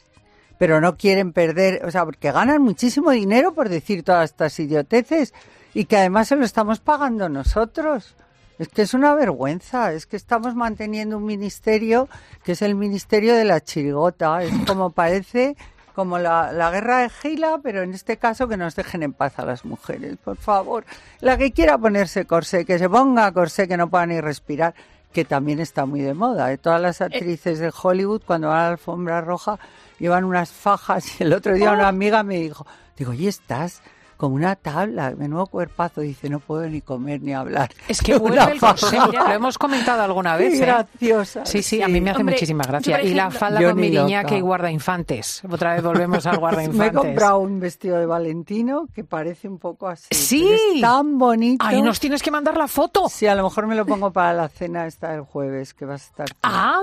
[0.57, 5.33] pero no quieren perder, o sea, porque ganan muchísimo dinero por decir todas estas idioteces
[5.73, 8.15] y que además se lo estamos pagando nosotros.
[8.57, 12.09] Es que es una vergüenza, es que estamos manteniendo un ministerio
[12.43, 15.55] que es el ministerio de la chirigota, es como parece
[15.97, 19.39] como la, la guerra de Gila, pero en este caso que nos dejen en paz
[19.39, 20.85] a las mujeres, por favor.
[21.21, 24.75] La que quiera ponerse corsé, que se ponga corsé, que no pueda ni respirar,
[25.11, 26.53] que también está muy de moda.
[26.53, 26.59] ¿eh?
[26.59, 29.57] Todas las actrices de Hollywood, cuando van a la alfombra roja,
[29.97, 31.19] llevan unas fajas.
[31.19, 33.81] Y el otro día una amiga me dijo, digo, ¿y estás?
[34.17, 36.01] Como una tabla, menudo cuerpazo.
[36.01, 37.69] Dice, no puedo ni comer ni hablar.
[37.87, 40.53] Es que vuelve el lo hemos comentado alguna Qué vez.
[40.55, 40.65] ¿eh?
[40.65, 41.45] graciosa.
[41.45, 43.01] Sí, sí, a mí me hace Hombre, muchísima gracia.
[43.03, 44.37] y la falda con ni miriñaque loca.
[44.37, 45.43] y guardainfantes.
[45.49, 46.93] Otra vez volvemos al Me he guardainfantes.
[47.01, 50.07] comprado un vestido de Valentino que parece un poco así.
[50.11, 50.47] Sí.
[50.75, 51.65] Es tan bonito.
[51.65, 53.07] Ahí nos tienes que mandar la foto.
[53.09, 56.01] Sí, a lo mejor me lo pongo para la cena esta del jueves, que vas
[56.03, 56.27] a estar.
[56.43, 56.81] Ah.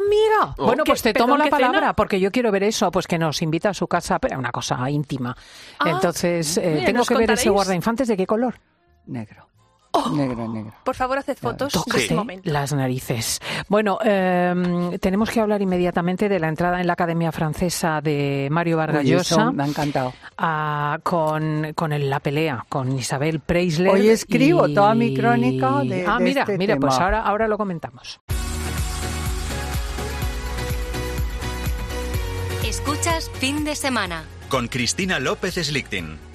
[0.58, 0.66] Oh.
[0.66, 1.56] Bueno, ¿Qué- pues te perdón, tomo la cena?
[1.56, 4.50] palabra porque yo quiero ver eso, pues que nos invita a su casa, pero una
[4.50, 5.36] cosa íntima.
[5.78, 7.52] Ah, Entonces, eh, mira, tengo ¿nos que ver ese contaréis?
[7.54, 8.54] guardainfantes de qué color.
[9.06, 9.48] Negro.
[9.96, 10.08] Oh.
[10.10, 10.72] Negro, negro.
[10.84, 12.50] Por favor, haced fotos de Tócate este momento.
[12.50, 13.40] las narices.
[13.68, 18.76] Bueno, eh, tenemos que hablar inmediatamente de la entrada en la Academia Francesa de Mario
[18.78, 19.52] Vargas Llosa.
[19.52, 20.12] me ha encantado.
[20.36, 23.92] ah, con, con el- la pelea con Isabel Preisler.
[23.92, 27.46] Hoy escribo y- toda mi crónica de- Ah, de mira, este mira, pues ahora, ahora
[27.46, 28.20] lo comentamos.
[32.66, 34.24] Escuchas fin de semana.
[34.48, 36.18] Con Cristina López Slichting.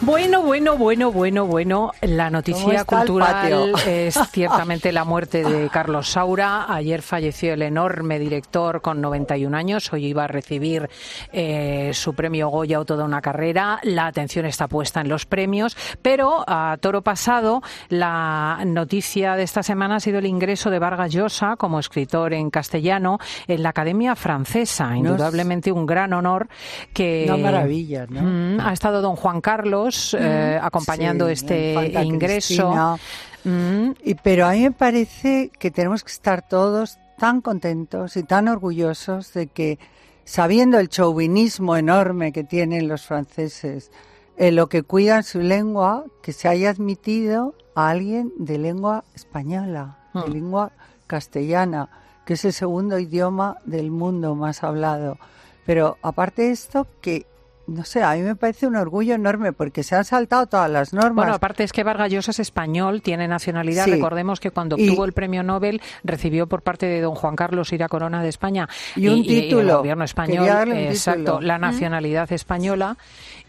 [0.00, 1.90] Bueno, bueno, bueno, bueno, bueno.
[2.02, 6.72] La ¿Cómo noticia cultural es ciertamente la muerte de Carlos Saura.
[6.72, 9.92] Ayer falleció el enorme director con 91 años.
[9.92, 10.88] Hoy iba a recibir
[11.32, 13.80] eh, su premio Goya o toda una carrera.
[13.82, 19.64] La atención está puesta en los premios, pero a toro pasado la noticia de esta
[19.64, 24.14] semana ha sido el ingreso de Vargas Llosa como escritor en castellano en la Academia
[24.14, 24.96] Francesa.
[24.96, 26.48] Indudablemente un gran honor
[26.92, 28.22] que Una maravilla, ¿no?
[28.22, 29.87] Mm, ha estado don Juan Carlos
[30.18, 32.98] eh, acompañando Sí, este ingreso.
[33.44, 38.22] Mm, Y, pero a mí me parece que tenemos que estar todos tan contentos y
[38.22, 39.78] tan orgullosos de que,
[40.24, 43.90] sabiendo el chauvinismo enorme que tienen los franceses,
[44.36, 49.98] en lo que cuidan su lengua, que se haya admitido a alguien de lengua española,
[50.14, 50.32] de Mm.
[50.32, 50.72] lengua
[51.06, 51.88] castellana,
[52.24, 55.18] que es el segundo idioma del mundo más hablado.
[55.66, 57.26] Pero aparte de esto, que
[57.68, 60.92] no sé, a mí me parece un orgullo enorme porque se han saltado todas las
[60.92, 61.14] normas.
[61.14, 63.84] Bueno, aparte es que Vargas Llosa es español, tiene nacionalidad.
[63.84, 63.90] Sí.
[63.92, 67.72] Recordemos que cuando Y- obtuvo el premio Nobel recibió por parte de don Juan Carlos
[67.72, 69.78] Ira Corona de España Y un el título.
[69.78, 71.40] gobierno español, eh, exacto, título.
[71.42, 72.96] la nacionalidad española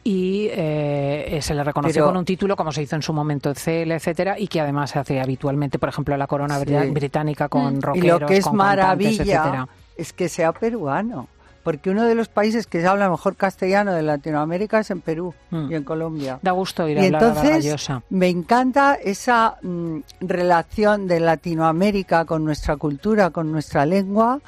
[0.04, 3.14] y eh, eh, se le reconoció Pero- con un título como se hizo en su
[3.14, 6.90] momento el CL, etcétera, y que además se hace habitualmente, por ejemplo, la corona Sí.
[6.92, 9.68] británica con y rockeros, lo que es con maravilla etcétera.
[9.98, 11.28] es que sea peruano.
[11.64, 15.34] Porque uno de los países que se habla mejor castellano de Latinoamérica es en Perú
[15.52, 15.72] Mm.
[15.72, 16.40] y en Colombia.
[16.42, 18.04] Da gusto ir a Y hablar a Vargas entonces Llosa.
[18.10, 24.40] me encanta esa mm, relación de Latinoamérica con nuestra cultura, con nuestra lengua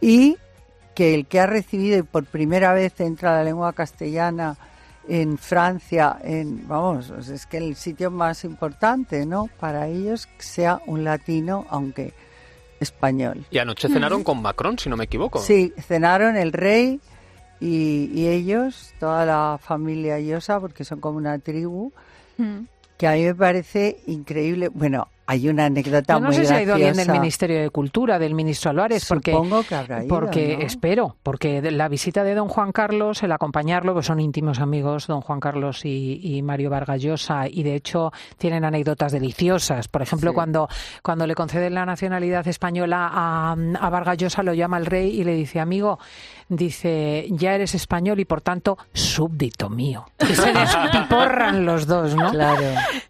[0.00, 0.36] y
[0.94, 4.56] que el que ha recibido y por primera vez entra la lengua castellana
[5.08, 9.48] en Francia, en vamos, es que el sitio más importante, ¿no?
[9.60, 12.14] Para ellos sea un latino, aunque
[12.80, 13.44] español.
[13.50, 15.38] Y anoche cenaron con Macron, si no me equivoco.
[15.40, 17.00] Sí, cenaron el rey
[17.60, 21.92] y, y ellos, toda la familia Llosa, porque son como una tribu,
[22.36, 22.64] Mm.
[22.98, 24.68] que a mí me parece increíble.
[24.68, 27.10] Bueno, hay una anécdota Yo no muy sé si ha ido alguien del.
[27.10, 30.64] Ministerio de Cultura, del ministro Álvarez, porque Supongo que habrá ido, porque ¿no?
[30.66, 35.20] espero, porque la visita de don Juan Carlos, el acompañarlo, pues son íntimos amigos don
[35.20, 39.88] Juan Carlos y, y Mario Vargas Llosa, y de hecho tienen anécdotas deliciosas.
[39.88, 40.34] Por ejemplo, Sí.
[40.34, 40.68] cuando,
[41.02, 45.24] cuando le conceden la nacionalidad española a, a Vargas Llosa, lo llama el rey y
[45.24, 45.98] le dice, amigo,
[46.48, 50.04] dice, ya eres español y por tanto súbdito mío.
[50.20, 52.30] Y se despiporran los dos, ¿no?
[52.30, 52.62] Claro.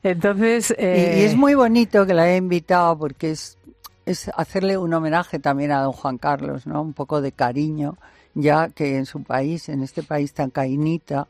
[0.02, 3.58] Entonces, Y- eh, Y, es muy bonito que la haya invitado porque es,
[4.06, 6.82] es hacerle un homenaje también a don Juan Carlos, ¿no?
[6.82, 7.96] Un poco de cariño,
[8.34, 11.28] ya que en su país, en este país tan cainita,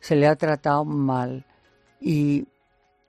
[0.00, 1.44] se le ha tratado mal.
[2.00, 2.46] Y,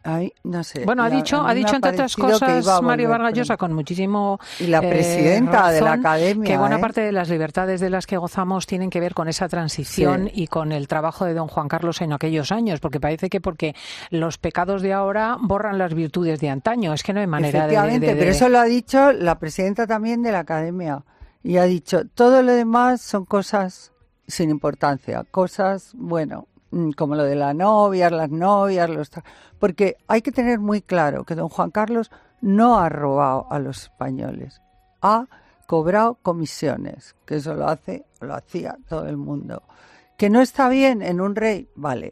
[0.03, 0.85] ay, no sé.
[0.85, 3.59] Bueno, ha la- dicho, ha dicho entre otras cosas Mario volver Vargas Llosa pronto.
[3.59, 6.45] con muchísimo Y la eh, presidenta de la academia.
[6.47, 6.79] que buena ¿eh?
[6.79, 10.43] parte de las libertades de las que gozamos tienen que ver con esa transición Sí.
[10.43, 13.75] y con el trabajo de don Juan Carlos en aquellos años, porque parece que porque
[14.09, 17.65] los pecados de ahora borran las virtudes de antaño, es que no hay manera de-
[17.65, 21.03] Efectivamente, de, de- pero eso lo ha dicho la presidenta también de la academia.
[21.43, 23.91] Y ha dicho, todo lo demás son cosas
[24.27, 26.47] sin importancia, cosas, bueno,
[26.95, 29.11] como lo de la novia, las novias, los...
[29.59, 33.83] Porque hay que tener muy claro que don Juan Carlos no ha robado a los
[33.83, 34.61] españoles,
[35.01, 35.27] ha
[35.67, 39.63] cobrado comisiones, que eso lo hace, lo hacía todo el mundo.
[40.17, 42.11] Que no está bien en un rey, vale,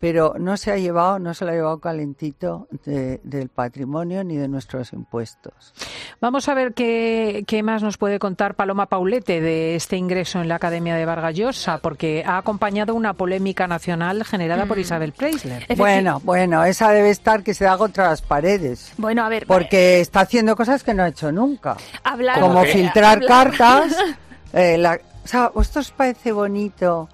[0.00, 4.36] pero no se ha llevado, no se lo ha llevado calentito de- del patrimonio ni
[4.36, 5.72] de nuestros impuestos.
[6.20, 10.48] Vamos a ver qué, qué más nos puede contar Paloma Paulete de este ingreso en
[10.48, 15.66] la Academia de Vargas Llosa, porque ha acompañado una polémica nacional generada por Isabel Preisler.
[15.76, 19.46] Bueno, bueno, esa debe estar que se da contra las paredes, Bueno, a ver.
[19.46, 23.96] porque está haciendo cosas que no ha hecho nunca, hablar, como filtrar hablar- cartas.
[24.52, 27.08] eh, la- o sea, ¿a ¿vosotros os parece bonito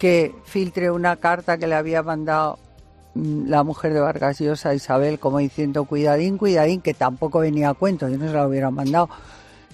[0.00, 2.58] que filtre una carta que le había mandado
[3.14, 7.74] mm, la mujer de Vargas Llosa, Isabel, como diciendo cuidadín, cuidadín, que tampoco venía a
[7.74, 9.10] cuento, yo no se la hubiera mandado.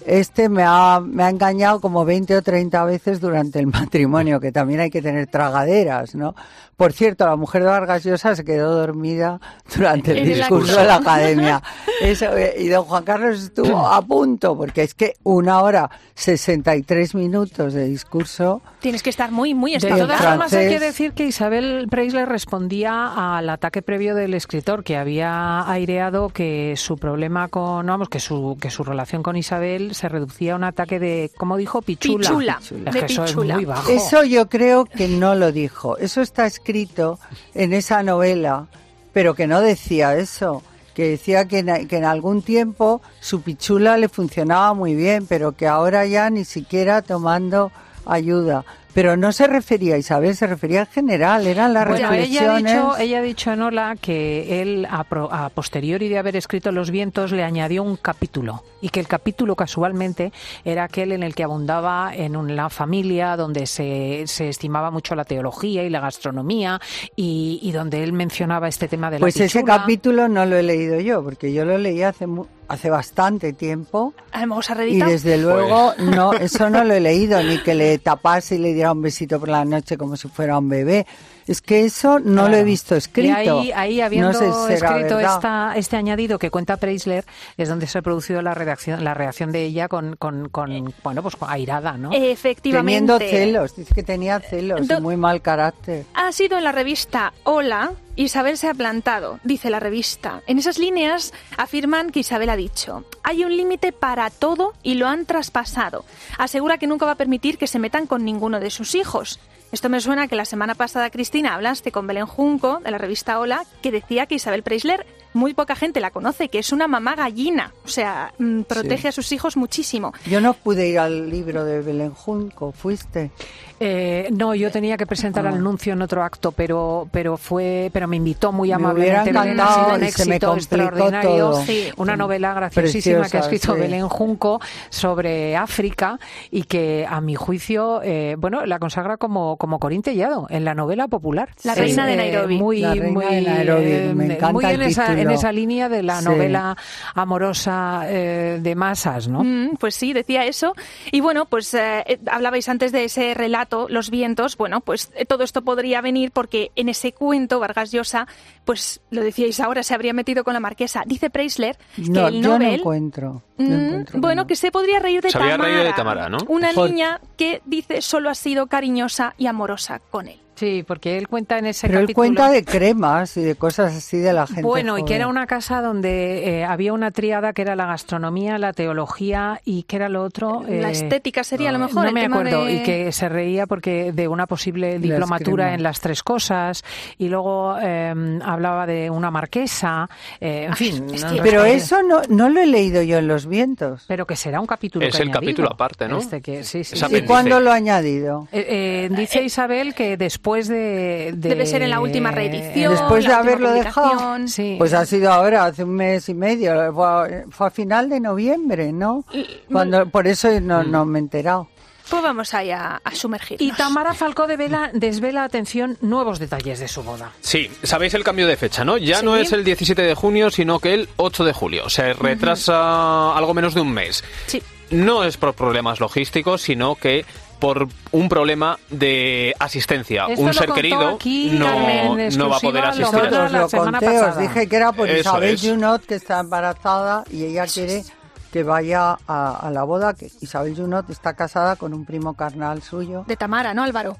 [0.05, 4.51] Este me ha, me ha engañado como 20 o 30 veces durante el matrimonio, que
[4.51, 6.35] también hay que tener tragaderas, ¿no?
[6.75, 9.39] Por cierto, la mujer de Vargas Llosa se quedó dormida
[9.73, 11.63] durante el discurso de la academia.
[12.01, 17.13] Eso, eh, y don Juan Carlos estuvo a punto, porque es que una hora 63
[17.13, 18.63] minutos de discurso.
[18.79, 20.23] Tienes que estar muy, muy De todas estudiado.
[20.29, 25.69] formas, hay que decir que Isabel Preisler respondía al ataque previo del escritor, que había
[25.69, 30.53] aireado que su problema con, vamos, que su, que su relación con Isabel se reducía
[30.53, 32.27] a un ataque de, como dijo, pichula.
[32.29, 33.53] Pichula, Es de eso pichula.
[33.53, 33.91] es muy bajo.
[33.91, 35.97] Eso yo creo que no lo dijo.
[35.99, 37.19] Eso está escrito
[37.53, 38.65] en esa novela,
[39.13, 40.63] pero que no decía eso.
[40.97, 45.51] Que decía que en, que en algún tiempo su pichula le funcionaba muy bien, pero
[45.51, 47.71] que ahora ya ni siquiera tomando
[48.07, 48.65] ayuda.
[48.97, 52.55] Pero no se refería a Isabel, se refería en general, eran las Bueno, ella ha,
[52.57, 52.73] reflexiones.
[52.73, 56.71] dicho, ella ha dicho en Ola que él, a, pro- a posteriori de haber escrito
[56.71, 58.63] Los vientos, le añadió un capítulo.
[58.81, 60.33] Y que el capítulo, casualmente,
[60.65, 65.13] era aquel en el que abundaba en un- la familia, donde se, se estimaba mucho
[65.13, 66.81] la teología y la gastronomía,
[67.15, 70.63] y, y donde él mencionaba este tema de la Pues ese capítulo no lo he
[70.63, 74.13] leído yo, porque yo lo leí hace, mu- hace bastante tiempo.
[74.33, 78.55] Vamos a Y desde luego, no, eso no lo he leído, ni que le tapase
[78.55, 81.05] y le diera un besito por la noche como si fuera un bebé.
[81.47, 83.29] Es que eso no lo he visto escrito.
[83.63, 87.25] Y ahí, ahí habiendo no sé si será escrito esta, este añadido que cuenta Preisler,
[87.55, 91.21] es donde se ha producido la redacción, la reacción de ella con, con, con bueno,
[91.21, 92.11] pues con- airada, ¿no?
[92.13, 92.91] Efectivamente.
[93.15, 96.05] Teniendo celos, dice que tenía celos Do- muy mal carácter.
[96.13, 100.41] Ha sido en la revista Hola, Isabel se ha plantado, dice la revista.
[100.47, 105.07] En esas líneas afirman que Isabel ha dicho, hay un límite para todo y lo
[105.07, 106.03] han traspasado.
[106.37, 109.39] Asegura que nunca va a permitir que se metan con ninguno de sus hijos.
[109.71, 113.37] Esto me suena que la semana pasada, Cristina, hablaste con Belén Junco, de la revista
[113.37, 115.05] Hola, que decía que Isabel Preisler,
[115.37, 117.71] muy poca gente la conoce, que es una mamá gallina.
[117.85, 119.07] O sea, mm, protege Sí.
[119.07, 120.13] a sus hijos muchísimo.
[120.25, 123.31] Yo no pude ir al libro de Belén Junco, ¿fuiste?
[123.79, 125.49] Eh, no, yo tenía que presentar Ah.
[125.49, 129.29] al anuncio en otro acto, pero pero fue pero me invitó muy Me amablemente.
[129.29, 131.53] un encantado me éxito extraordinario.
[131.65, 131.89] Sí.
[131.97, 133.79] Una novela graciosísima que ha escrito sí.
[133.79, 136.19] Belén Junco sobre África
[136.49, 140.73] y que a mi juicio, eh, bueno, la consagra como como Corín Tellado en la
[140.73, 141.49] novela popular.
[141.63, 142.57] La reina de eh, Nairobi.
[142.57, 145.39] muy, La reina muy, de Nairobi, eh, me encanta muy en el esa, en título.
[145.39, 146.25] esa línea de la Sí.
[146.25, 146.75] novela
[147.15, 149.43] amorosa eh, de masas, ¿no?
[149.43, 150.73] Mm, pues sí, decía eso.
[151.11, 154.57] Y bueno, pues eh, eh, hablabais antes de ese relato, Los vientos.
[154.57, 158.27] Bueno, pues eh, todo esto podría venir porque en ese cuento Vargas Llosa,
[158.65, 161.03] pues lo decíais ahora, se habría metido con la marquesa.
[161.05, 163.41] Dice Preisler que No, el yo no encuentro.
[163.57, 164.47] no Mm, encuentro bueno, no.
[164.47, 165.69] que se podría reír de Se había Tamara.
[165.69, 166.37] reído de Tamara, ¿no?
[166.47, 170.39] Una Por- niña que dice solo ha sido cariñosa y amorosa con él.
[170.57, 172.15] Sí, porque él cuenta en ese Pero él capítulo.
[172.23, 174.63] cuenta de cremas y de cosas así de la gente.
[174.63, 175.15] Bueno, y que joven.
[175.17, 179.83] era una casa donde eh, había una tríada que era la gastronomía, la teología y
[179.83, 180.63] que era lo otro.
[180.67, 182.01] la eh, estética sería a lo mejor.
[182.03, 182.65] No el me tema acuerdo.
[182.65, 186.83] de- Y que se reía porque de una posible diplomatura en las tres cosas.
[187.19, 190.09] Y luego eh, hablaba de una marquesa.
[190.41, 191.05] eh, en fin.
[191.13, 194.05] es no que- Pero eso no, no lo he leído yo en Los Vientos.
[194.07, 196.17] Pero que será un capítulo Es que el capítulo aparte, ¿no?
[196.17, 196.95] Este que, sí, sí.
[197.15, 198.47] ¿Y cuándo lo ha añadido?
[198.51, 202.91] Eh, eh, dice Isabel que después de, de- Debe ser en la última reedición.
[202.93, 204.47] Después de haberlo dejado.
[204.47, 204.75] Sí.
[204.77, 206.93] Pues ha sido ahora, hace un mes y medio.
[206.93, 209.25] Fue a, fue a final de noviembre, ¿no?
[209.71, 211.67] Cuando, por eso no, no me he enterado.
[212.09, 213.67] Pues vamos ahí a, a sumergirnos.
[213.67, 217.33] Y Tamara Falcó de Vela desvela, atención, nuevos detalles de su boda.
[217.41, 218.97] Sí, sabéis el cambio de fecha, ¿no?
[218.97, 219.25] Ya Sí.
[219.25, 221.89] no es el 17 de junio, sino que el 8 de julio.
[221.89, 224.23] Se retrasa algo menos de un mes.
[224.45, 224.63] Sí.
[224.89, 227.25] No es por problemas logísticos, sino que
[227.59, 230.25] por un problema de asistencia.
[230.29, 233.19] Esto un ser querido aquí no, Carmen no va a poder asistir.
[233.31, 235.61] lo a lo conté, os dije que era por Eso Isabel es.
[235.61, 238.03] Junot, que está embarazada y ella quiere
[238.51, 242.81] que vaya a, a la boda, que Isabel Junot está casada con un primo carnal
[242.81, 244.17] suyo, De Tamara, ¿no, Álvaro?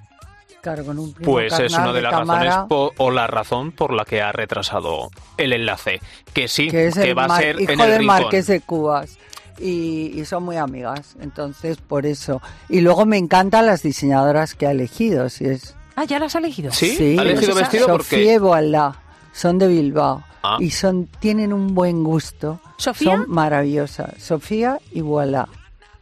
[0.62, 3.72] claro, con un primo Pues es una de las Tamara, razones po- o la razón
[3.72, 6.02] por la que ha retrasado el enlace.
[6.34, 8.06] Que sí, que es el va a ser hijo en el del rincón.
[8.22, 9.18] marqués de Cubas.
[9.60, 12.42] Y, y son muy amigas, entonces por eso.
[12.70, 16.40] Y luego me encantan las diseñadoras que ha elegido, si es Ah, ¿ya las ha
[16.40, 16.72] elegido?
[16.72, 17.16] ¿Sí?
[17.18, 17.88] ¿Ha elegido Pues vestido?
[17.88, 18.92] Sofía porque
[19.34, 20.58] son de Bilbao Ah.
[20.60, 22.60] y son tienen un buen gusto.
[22.78, 23.18] ¿Sofía?
[23.18, 24.14] Son maravillosas.
[24.22, 25.48] Sofía y Voilá.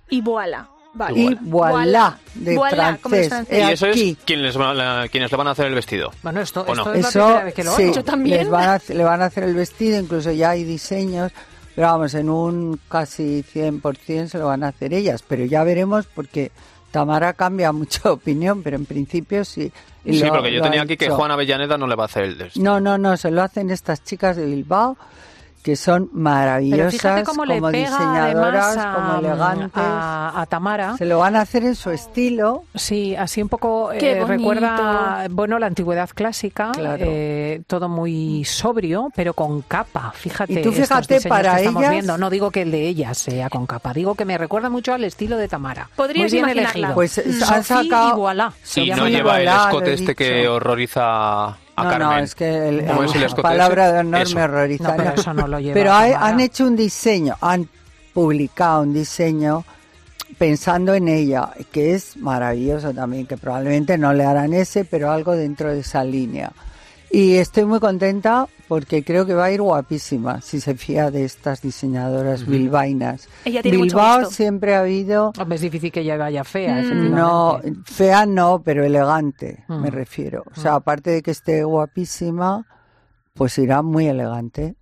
[0.09, 0.67] Y voilà.
[0.93, 1.19] Vale.
[1.19, 3.47] Y Voilá, de Voilà, francés.
[3.51, 6.11] Y eso es quien les va- la- quienes le van a hacer el vestido.
[6.23, 7.91] Bueno, esto, es la Eso, primera vez que lo sí.
[7.93, 8.37] Yo también.
[8.37, 11.31] les van a hacer- le van a hacer el vestido, incluso ya hay diseños,
[11.75, 16.05] pero vamos, en un casi 100% se lo van a hacer ellas, pero ya veremos
[16.07, 16.51] porque
[16.91, 19.71] Tamara cambia mucho de opinión, pero en principio sí.
[20.05, 21.09] Sí, lo- porque yo tenía aquí que.
[21.09, 22.63] Juan Avellaneda no le va a hacer el vestido.
[22.63, 24.95] No, no, no, se lo hacen estas chicas de Bilbao
[25.65, 29.71] que son Pero maravillosas fíjate cómo le como pega diseñadoras, a, como elegantes.
[29.75, 30.95] a, a Tamara.
[30.95, 32.65] Se lo van a hacer en su estilo.
[32.75, 37.04] Sí, así un poco Qué eh, recuerda, bueno, la antigüedad clásica, Claro.
[37.08, 40.13] eh, todo muy sobrio, pero con capa.
[40.15, 42.17] Fíjate, Y tú estos fíjate, diseños para que estamos ellas- viendo.
[42.19, 45.04] No digo que el de ellas sea con capa, digo que me recuerda mucho al
[45.04, 45.89] estilo de Tamara.
[45.95, 46.69] Podrías Muy bien imaginarla.
[46.73, 46.93] elegido.
[46.93, 47.43] Pues Mm.
[47.51, 48.54] han sacado- y voilà.
[48.75, 52.07] Llama no Sí, lleva el voilà, escote lo he este que horroriza a no, Carmen.
[52.07, 54.35] no, es que el, ¿Cómo el- es el escote palabra de honor Eso.
[54.35, 54.88] me horroriza.
[54.89, 57.67] No, pero eso no lo lleva Pero hay- han hecho un diseño, han
[58.13, 59.63] publicado un diseño
[60.38, 65.33] pensando en ella, que es maravilloso también, que probablemente no le harán ese, pero algo
[65.33, 66.51] dentro de esa línea.
[67.15, 71.23] Y estoy muy contenta porque creo que va a ir guapísima si se fía de
[71.23, 73.30] estas diseñadoras bilbainas.
[73.45, 74.34] Ella tiene mucho Bilbao gusto.
[74.34, 77.12] siempre ha habido Hombre, es difícil que ella vaya fea, Mm.
[77.15, 79.82] no, fea no, pero elegante, Mm.
[79.82, 80.43] me refiero.
[80.56, 82.65] O sea, aparte de que esté guapísima,
[83.34, 84.75] pues irá muy elegante.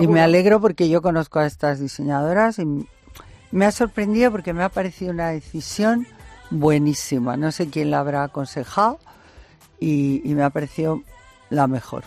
[0.00, 2.86] Y me alegro porque yo conozco a estas diseñadoras y
[3.50, 6.06] me ha sorprendido porque me ha parecido una decisión
[6.50, 7.36] buenísima.
[7.36, 8.98] No sé quién la habrá aconsejado
[9.80, 11.02] y, y me ha parecido
[11.52, 12.04] la mejor.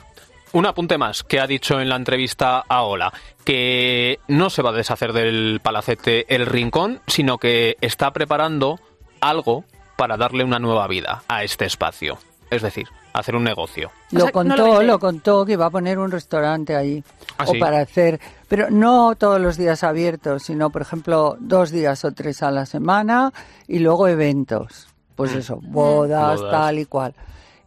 [0.51, 4.69] Un apunte más que ha dicho en la entrevista a Ola, que no se va
[4.69, 8.79] a deshacer del palacete El Rincón, sino que está preparando
[9.19, 9.65] algo
[9.97, 12.17] para darle una nueva vida a este espacio.
[12.49, 13.91] Es decir, hacer un negocio.
[14.11, 17.03] Lo sea, no contó, lo contó que iba a poner un restaurante ahí.
[17.37, 17.59] Ah, o sí.
[17.59, 22.43] para hacer, pero no todos los días abiertos, sino por ejemplo dos días o tres
[22.43, 23.33] a la semana
[23.67, 24.87] y luego eventos.
[25.15, 26.51] Pues eso, bodas, Bodas.
[26.51, 27.13] tal y cual.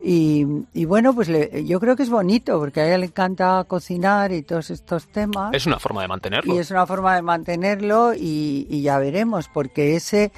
[0.01, 3.64] Y, y bueno, pues le- yo creo que es bonito porque a ella le encanta
[3.66, 5.53] cocinar y todos estos temas.
[5.55, 6.55] Es una forma de mantenerlo.
[6.55, 10.30] Y es una forma de mantenerlo y, y ya veremos, porque ese,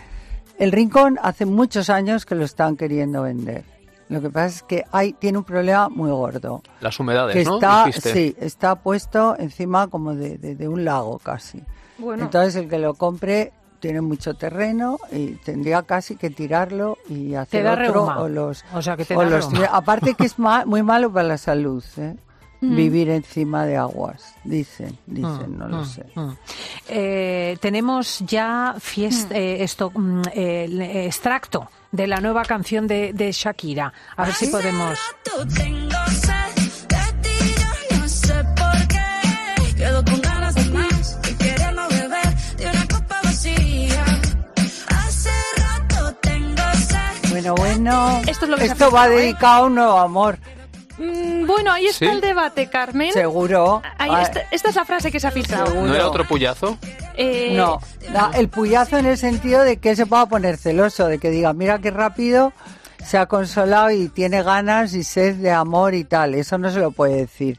[0.58, 3.64] el rincón hace muchos años que lo están queriendo vender.
[4.08, 6.62] Lo que pasa es que hay, tiene un problema muy gordo.
[6.80, 7.56] Las humedades, Que ¿no?
[7.56, 8.12] está, Dijiste.
[8.12, 11.62] sí, está puesto encima como de, de- de un lago casi.
[11.98, 17.34] Bueno, Entonces el que lo compre tiene mucho terreno y tendría casi que tirarlo y
[17.34, 18.20] hacer otro reuma.
[18.20, 19.66] o los O sea, que te o da los- reuma.
[19.72, 22.14] aparte que es ma- muy malo para la salud ¿eh?
[22.62, 22.76] Mm.
[22.76, 26.04] vivir encima de aguas dicen dicen Mm, no lo mm, sé.
[26.88, 33.12] Eh, tenemos ya fiesta, eh, esto, mm, eh, el extracto de la nueva canción de,
[33.14, 33.92] de Shakira.
[34.16, 34.98] A ver si podemos.
[47.40, 48.20] Bueno, bueno.
[48.26, 49.10] Esto es lo que se ha Esto va ¿eh?
[49.10, 50.38] dedicado a un nuevo amor,
[50.98, 52.10] mm, bueno, ahí está ¿Sí?
[52.12, 53.12] el debate, Carmen.
[53.12, 53.80] seguro.
[53.96, 55.66] Ahí Ah, está- esta es la frase que se ha filtrado.
[55.68, 55.86] Seguro.
[55.86, 56.76] ¿No era otro puyazo?
[57.16, 57.80] Eh, No,
[58.34, 61.78] el puyazo en el sentido de que se pueda poner celoso, de que diga, mira
[61.78, 62.52] qué rápido
[63.04, 66.34] se ha consolado y tiene ganas y sed de amor y tal.
[66.34, 67.58] Eso no se lo puede decir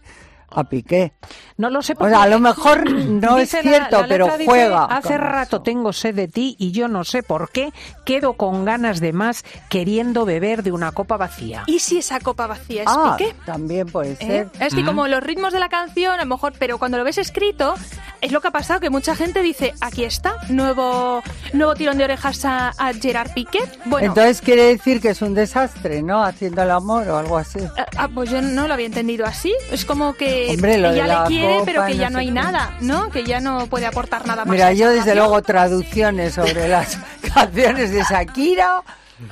[0.54, 1.14] a Piqué.
[1.58, 4.26] No lo sé O porque sea, a lo mejor no es la- cierto, la pero
[4.26, 4.86] dice, juega.
[4.86, 5.64] Hace rato eso".
[5.64, 7.72] tengo sed de ti y yo no sé por qué
[8.06, 11.64] quedo con ganas de más queriendo beber de una copa vacía.
[11.68, 13.36] ¿Y si esa copa vacía es Ah, Piqué?
[13.46, 14.18] también puede ¿Eh?
[14.20, 14.50] ser.
[14.60, 17.18] Es que como los ritmos de la canción, a lo mejor, pero cuando lo ves
[17.18, 17.76] escrito,
[18.22, 21.22] es lo que ha pasado, que mucha gente dice, aquí está, nuevo,
[21.54, 23.60] nuevo tirón de orejas a, a Gerard Piqué.
[23.86, 26.24] Bueno, Entonces quiere decir que es un desastre, ¿no?
[26.24, 27.60] Haciendo el amor o algo así.
[28.02, 29.54] Ah, pues yo no lo había entendido así.
[29.72, 32.32] Es como que Hombre, la le quiere, pero que ya no hay qué.
[32.34, 33.10] nada, ¿no?
[33.10, 34.52] Que ya no puede aportar nada más.
[34.52, 36.98] Mira, yo desde luego traducciones sobre las
[37.34, 38.84] canciones de Shakira,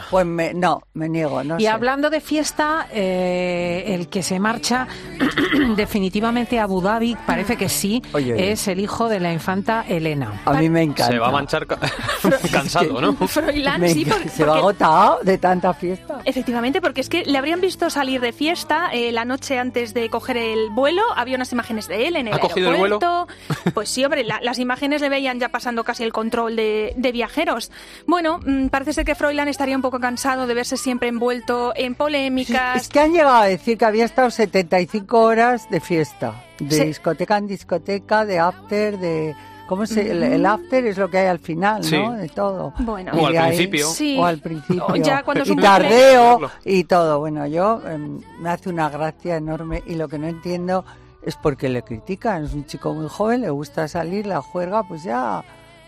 [0.10, 1.70] pues me, no, me niego, no Y sé.
[1.70, 4.88] hablando de fiesta, eh, el que se marcha
[5.76, 8.52] definitivamente a Abu Dhabi, parece que sí, Oye, oye.
[8.52, 10.42] es el hijo de la infanta Elena.
[10.46, 11.12] A mí me encanta.
[11.14, 11.80] Se va a manchar ca-
[12.52, 13.14] cansado, ¿no?
[13.28, 16.20] Froilán, Me sí, porque, se va porque- agotado de tanta fiesta.
[16.26, 20.10] Efectivamente, porque es que le habrían visto salir de fiesta eh, la noche antes de
[20.10, 21.02] coger el vuelo.
[21.16, 23.00] Había unas imágenes de él en el ¿Ha cogido el vuelo?
[23.02, 23.28] aeropuerto.
[23.74, 27.12] Pues sí, hombre, la- las imágenes le veían ya pasando casi el control de, de
[27.12, 27.72] viajeros.
[28.08, 31.96] Bueno, mm, parece ser que Froilán estaría un poco cansado de verse siempre envuelto en
[31.96, 32.82] polémicas.
[32.84, 36.84] Es que han llegado a decir que había estado 75 horas de fiesta, de Sí.
[36.86, 39.36] discoteca en discoteca, de after, de...
[39.68, 40.12] ¿Cómo se...?
[40.12, 41.96] El, el after es lo que hay al final, Sí.
[41.96, 42.14] ¿no?
[42.14, 42.74] De todo.
[42.80, 43.12] Bueno.
[43.14, 43.88] O al ahí- principio.
[43.90, 44.18] Sí.
[44.18, 44.86] O al principio.
[44.88, 47.20] O ya cuando y tardeo y todo.
[47.20, 50.84] Bueno, yo em, me hace una gracia enorme y lo que no entiendo
[51.22, 52.46] es por qué le critican.
[52.46, 55.44] Es un chico muy joven, le gusta salir, la juerga, pues ya,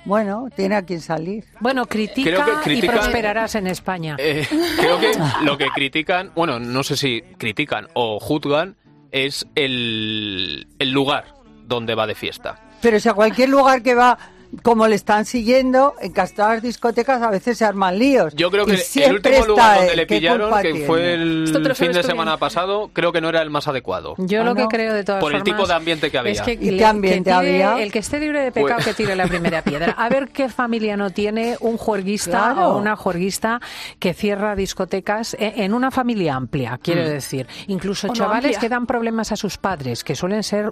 [0.05, 1.45] bueno, tiene a quien salir.
[1.59, 4.15] Bueno, critica Creo que y prosperarás en España.
[4.19, 4.47] Eh,
[4.77, 5.11] creo que
[5.43, 8.75] lo que critican, bueno, no sé si critican o juzgan,
[9.11, 11.25] es el, el lugar
[11.65, 12.59] donde va de fiesta.
[12.81, 14.17] Pero si a cualquier lugar que va,
[14.63, 18.33] como le están siguiendo, en casi todas las discotecas a veces se arman líos.
[18.35, 19.97] Yo creo Y que el último lugar donde él.
[19.97, 23.49] le ¿Qué pillaron, que fue el fin de semana pasado, creo que no era el
[23.49, 24.15] más adecuado.
[24.17, 26.31] Yo Ah, lo que creo de todas Por el formas tipo de ambiente que había.
[26.33, 27.33] es que, ¿Y qué le- que ambiente tire-
[27.63, 27.83] había?
[27.83, 29.91] el que esté libre de pecado Pues- que tire la primera piedra.
[29.97, 32.69] A ver qué familia no tiene un juerguista Claro.
[32.69, 33.59] o una juerguista
[33.99, 37.05] que cierra discotecas e- en una familia amplia, quiero Mm.
[37.05, 37.47] decir.
[37.67, 40.71] Incluso O chavales que dan problemas a sus padres, que suelen ser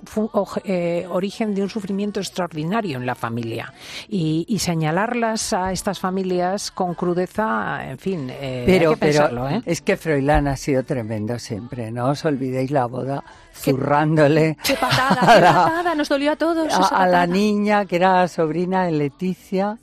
[0.64, 3.69] eh, origen de un sufrimiento extraordinario en la familia.
[4.08, 9.12] Y, y señalarlas a estas familias con crudeza, en fin, eh, Pero, hay que pero
[9.14, 9.62] pensarlo, ¿eh?
[9.66, 11.92] es que Froilán ha sido tremendo siempre.
[11.92, 16.74] No os olvidéis la boda zurrándole Qué patada, qué patada, nos dolió a todos.
[16.74, 19.78] a, a la niña que era sobrina de Leticia,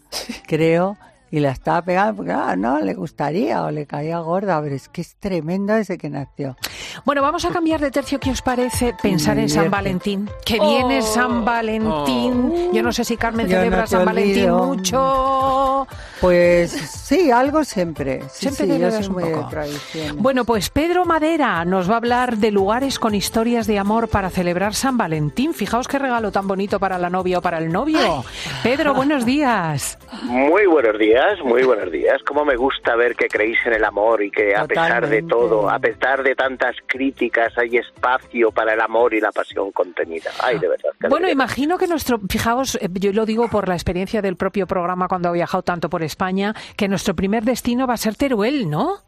[0.47, 0.97] creo,
[1.31, 4.89] y la estaba pegando porque ah, no le gustaría o le caía gorda, pero es
[4.89, 6.57] que es tremendo desde que nació.
[7.05, 8.18] Bueno, vamos a cambiar de tercio.
[8.20, 9.70] ¿Qué os parece pensar en San.
[9.70, 10.29] Valentín?
[10.45, 11.03] Que viene Oh.
[11.03, 12.72] San Valentín.
[12.72, 14.66] Yo no sé si Carmen Yo celebra San Valentín olvido.
[14.66, 15.87] mucho.
[16.20, 18.22] Pues sí, algo siempre.
[18.33, 19.45] Sí, Siempre sí, yo soy un muy poco.
[19.45, 20.16] de tradiciones.
[20.16, 24.31] Bueno, pues Pedro Madera nos va a hablar de lugares con historias de amor para
[24.31, 25.53] celebrar San Valentín.
[25.53, 28.24] Fijaos qué regalo tan bonito para la novia o para el novio.
[28.62, 29.99] Pedro, buenos días.
[30.22, 32.23] Muy buenos días, muy buenos días.
[32.27, 35.71] Cómo me gusta ver que creéis en el amor y que a pesar de todo,
[35.71, 40.31] a pesar de tantas críticas, hay espacio para el amor y la pasión contenida.
[40.43, 40.91] Ay, de verdad.
[41.09, 45.09] Bueno, imagino que nuestro, fijaos, eh, yo lo digo por la experiencia del propio programa
[45.09, 48.99] cuando ha viajado tanto por España, que nuestro primer destino va a ser Teruel, ¿no?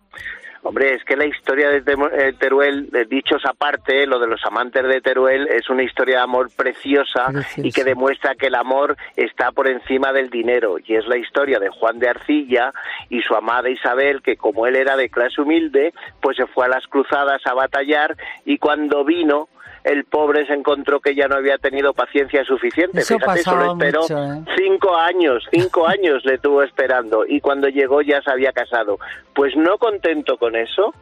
[0.69, 4.83] Hombre, es que la historia de eh, Teruel, de dichos aparte, lo de los amantes
[4.87, 7.67] de Teruel, es una historia de amor preciosa, Preciosa.
[7.67, 10.77] y que demuestra que el amor está por encima del dinero.
[10.85, 12.75] Y es la historia de Juan de Arcilla
[13.09, 16.69] y su amada Isabel, que como él era de clase humilde, pues se fue a
[16.69, 18.15] las cruzadas a batallar
[18.45, 19.49] y cuando vino
[19.91, 23.01] el pobre se encontró que ya no había tenido paciencia suficiente.
[23.01, 24.41] Eso Fíjate, solo esperó mucho, ¿eh?
[24.57, 28.99] cinco años, cinco años le tuvo esperando y cuando llegó ya se había casado.
[29.35, 30.93] Pues no contento con eso,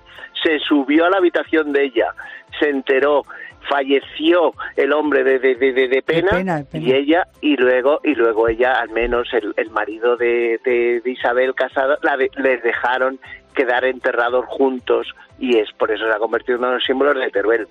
[0.43, 2.15] se subió a la habitación de ella,
[2.61, 3.23] se enteró,
[3.69, 6.85] falleció el hombre de, de, de, de- pena, pena, de pena.
[6.87, 11.55] y ella y luego y luego ella al menos el, el marido de, de- Isabel
[11.55, 13.19] casada la de- les dejaron
[13.57, 17.17] quedar enterrados juntos y es por eso se ha convertido en uno de los símbolos
[17.17, 17.69] de Teruel.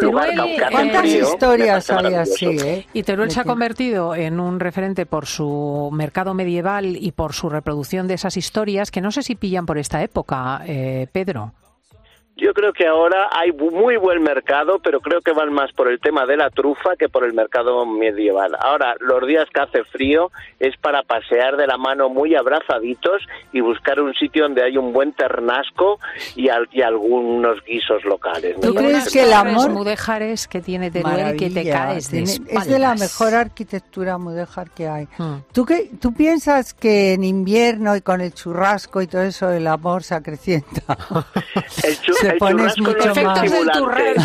[0.00, 0.30] Lugar
[0.70, 2.86] ¿Cuántas frío, historias hay así, eh?
[2.92, 7.48] Y Teruel se ha convertido en un referente por su mercado medieval y por su
[7.48, 11.52] reproducción de esas historias que no sé si pillan por esta época, eh, Pedro.
[12.40, 16.00] Yo creo que ahora hay muy buen mercado, pero creo que van más por el
[16.00, 18.56] tema de la trufa que por el mercado medieval.
[18.60, 23.22] Ahora, los días que hace frío es para pasear de la mano muy abrazaditos
[23.52, 25.98] y buscar un sitio donde hay un buen ternasco
[26.34, 28.58] y, al- y algunos guisos locales.
[28.60, 32.78] ¿Tú crees que el amor- mudéjares que tiene Teruel que te caes de es de
[32.78, 35.08] la mejor arquitectura mudéjar que hay.
[35.18, 35.34] Mm.
[35.52, 39.66] ¿Tú, qué, ¿Tú piensas que en invierno y con el churrasco y todo eso el
[39.66, 40.96] amor se acrecienta?
[41.84, 43.42] El, chu- Pones mucho más.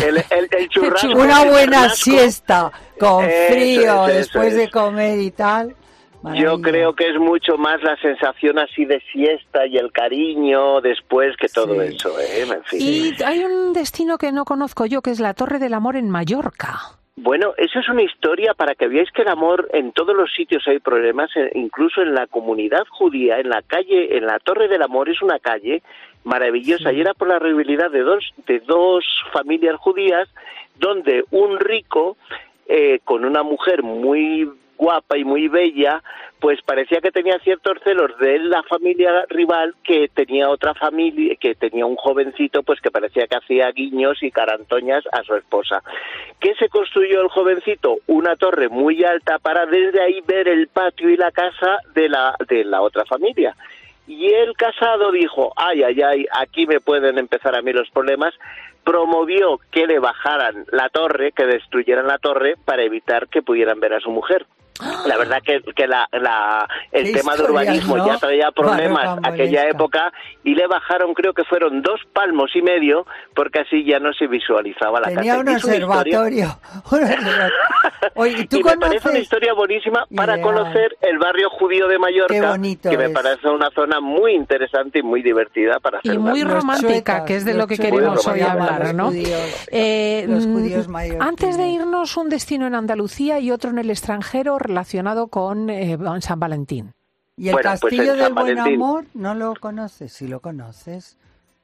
[0.02, 4.70] El, el- el churrasco Una buena churrasco, siesta con Eso frío es, eso después de
[4.70, 5.74] comer y tal.
[6.34, 11.36] Yo creo que es mucho más la sensación así de siesta y el cariño después
[11.36, 11.94] que todo Sí.
[11.94, 12.18] eso.
[12.18, 12.42] ¿eh?
[12.42, 12.80] En fin.
[12.80, 16.10] Y hay un destino que no conozco yo, que es la Torre del Amor en
[16.10, 16.80] Mallorca.
[17.18, 20.62] Bueno, eso es una historia para que veáis que el amor en todos los sitios
[20.66, 24.82] hay problemas, eh, incluso en la comunidad judía, en la calle, en la Torre del
[24.82, 25.82] Amor es una calle
[26.26, 30.28] maravillosa y era por la rivalidad de dos de dos familias judías
[30.74, 32.16] donde un rico
[32.68, 36.02] eh, con una mujer muy guapa y muy bella,
[36.38, 41.54] pues parecía que tenía ciertos celos de la familia rival que tenía otra familia, que
[41.54, 45.82] tenía un jovencito, pues que parecía que hacía guiños y carantoñas a su esposa.
[46.40, 47.98] ¿Qué se construyó el jovencito?
[48.06, 52.36] Una torre muy alta para desde ahí ver el patio y la casa de la,
[52.46, 53.56] de la otra familia.
[54.06, 58.34] Y el casado dijo, ay, ay, ay, aquí me pueden empezar a mí los problemas,
[58.84, 63.94] promovió que le bajaran la torre, que destruyeran la torre para evitar que pudieran ver
[63.94, 64.46] a su mujer.
[65.06, 68.06] La verdad que, que la, la- el tema de urbanismo ¿no?
[68.06, 70.12] ya traía problemas Barroca aquella época
[70.44, 74.26] y le bajaron creo que fueron dos palmos y medio porque así ya no se
[74.26, 75.40] visualizaba la Tenía casa.
[75.40, 76.58] un una observatorio.
[76.90, 77.52] un observatorio.
[78.14, 80.42] Oye, ¿y tú y me parece una historia buenísima para Ideal.
[80.54, 83.10] conocer el barrio judío de Qué Mallorca, bonito que me es.
[83.10, 86.42] parece una zona muy interesante y muy divertida para hacer Y una muy.
[86.42, 89.06] Los romántica, chuecas, que es de lo que queremos hoy hablar, ¿no?
[89.08, 90.86] judíos, Eh, los judíos
[91.20, 94.85] antes de irnos, un destino en Andalucía y otro en el extranjero relacionado
[95.28, 96.92] con eh, San Valentín.
[97.36, 98.74] ¿Y el Bueno, pues Castillo en del Buen Valentín.
[98.74, 100.12] Amor no lo conoces?
[100.12, 101.18] Sí lo conoces.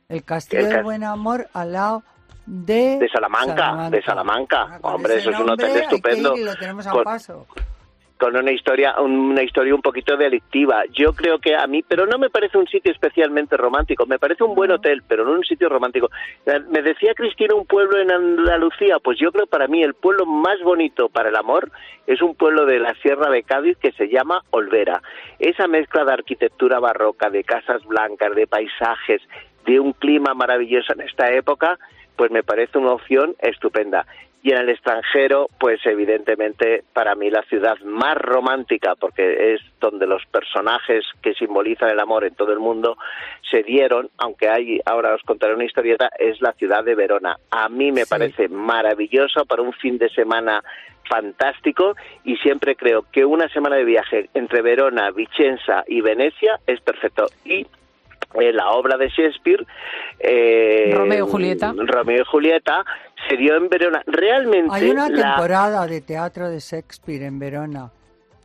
[0.08, 2.02] El Castillo El del Buen Amor al lado
[2.44, 2.98] de...
[2.98, 4.62] De Salamanca, de Salamanca.
[4.72, 6.36] Ah, Hombre, eso es un hotel que estupendo.
[6.36, 7.46] ir lo tenemos a Con- paso.
[8.22, 10.84] Con una historia una historia un poquito delictiva.
[10.92, 14.44] Yo creo que a mí, pero no me parece un sitio especialmente romántico, me parece
[14.44, 16.08] un buen hotel, pero no un sitio romántico.
[16.46, 20.24] Eh, Me decía Cristina un pueblo en Andalucía, pues yo creo para mí el pueblo
[20.24, 21.72] más bonito para el amor
[22.06, 25.02] es un pueblo de la Sierra de Cádiz que se llama Olvera.
[25.40, 29.20] Esa mezcla de arquitectura barroca, de casas blancas, de paisajes,
[29.66, 31.76] de un clima maravilloso en esta época,
[32.14, 34.06] pues me parece una opción estupenda.
[34.44, 40.06] Y en el extranjero, pues evidentemente para mí la ciudad más romántica, porque es donde
[40.06, 42.96] los personajes que simbolizan el amor en todo el mundo
[43.48, 47.36] se dieron, aunque hay, ahora os contaré una historieta, es la ciudad de Verona.
[47.52, 48.10] A mí me Sí.
[48.10, 50.60] parece maravillosa para un fin de semana
[51.08, 56.80] fantástico y siempre creo que una semana de viaje entre Verona, Vicenza y Venecia es
[56.80, 57.26] perfecto.
[57.44, 57.66] Y
[58.40, 59.64] eh, la obra de Shakespeare,
[60.18, 61.74] eh, Romeo y Julieta.
[61.76, 62.84] Romeo y Julieta,
[63.28, 64.02] se dio en Verona.
[64.06, 67.90] Realmente Hay una la- temporada de teatro de Shakespeare en Verona.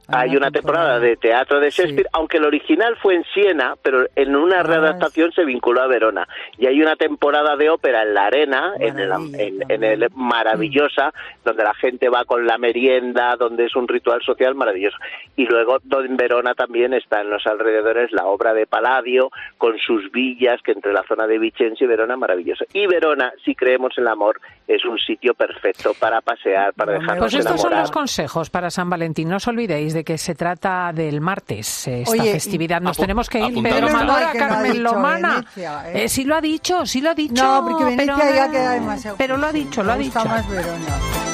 [0.07, 2.09] Hay una temporada de teatro de Shakespeare, Sí.
[2.13, 6.27] aunque el original fue en Siena, pero en una Ah, readaptación se vinculó a Verona.
[6.57, 9.83] Y hay una temporada de ópera en la arena, en el, Maravilla, en, en también.
[10.03, 14.97] el maravillosa, donde la gente va con la merienda, donde es un ritual social maravilloso.
[15.35, 20.11] Y luego en Verona también está en los alrededores la obra de Palladio, con sus
[20.11, 22.65] villas, que entre la zona de Vicenza y Verona maravilloso.
[22.73, 27.19] Y Verona, si creemos en el amor, es un sitio perfecto para pasear, para dejarnos
[27.19, 29.29] Pues estos son los consejos para San Valentín.
[29.29, 32.79] No os olvidéis de que se trata del martes, eh, esta Oye, festividad.
[32.79, 33.89] Nos tenemos que ir, Pedro.
[33.89, 35.35] Madora, Carmen Lomana.
[35.37, 36.03] Venecia, ¿eh?
[36.03, 37.43] Eh, sí lo ha dicho, sí lo ha dicho.
[37.43, 39.17] No, porque Venecia pero, ya queda demasiado.
[39.17, 40.23] Pero lo ha dicho, lo ha dicho.
[40.23, 41.26] más Verona.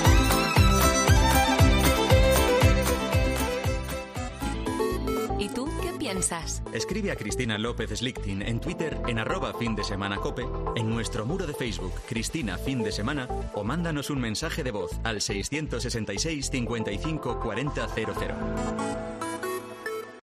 [6.74, 10.45] Escribe a Cristina López Slichting en Twitter en arroba fin de semana cope,
[10.76, 14.91] en nuestro muro de Facebook Cristina Fin de Semana o mándanos un mensaje de voz
[15.03, 19.32] al 666 55 40 00.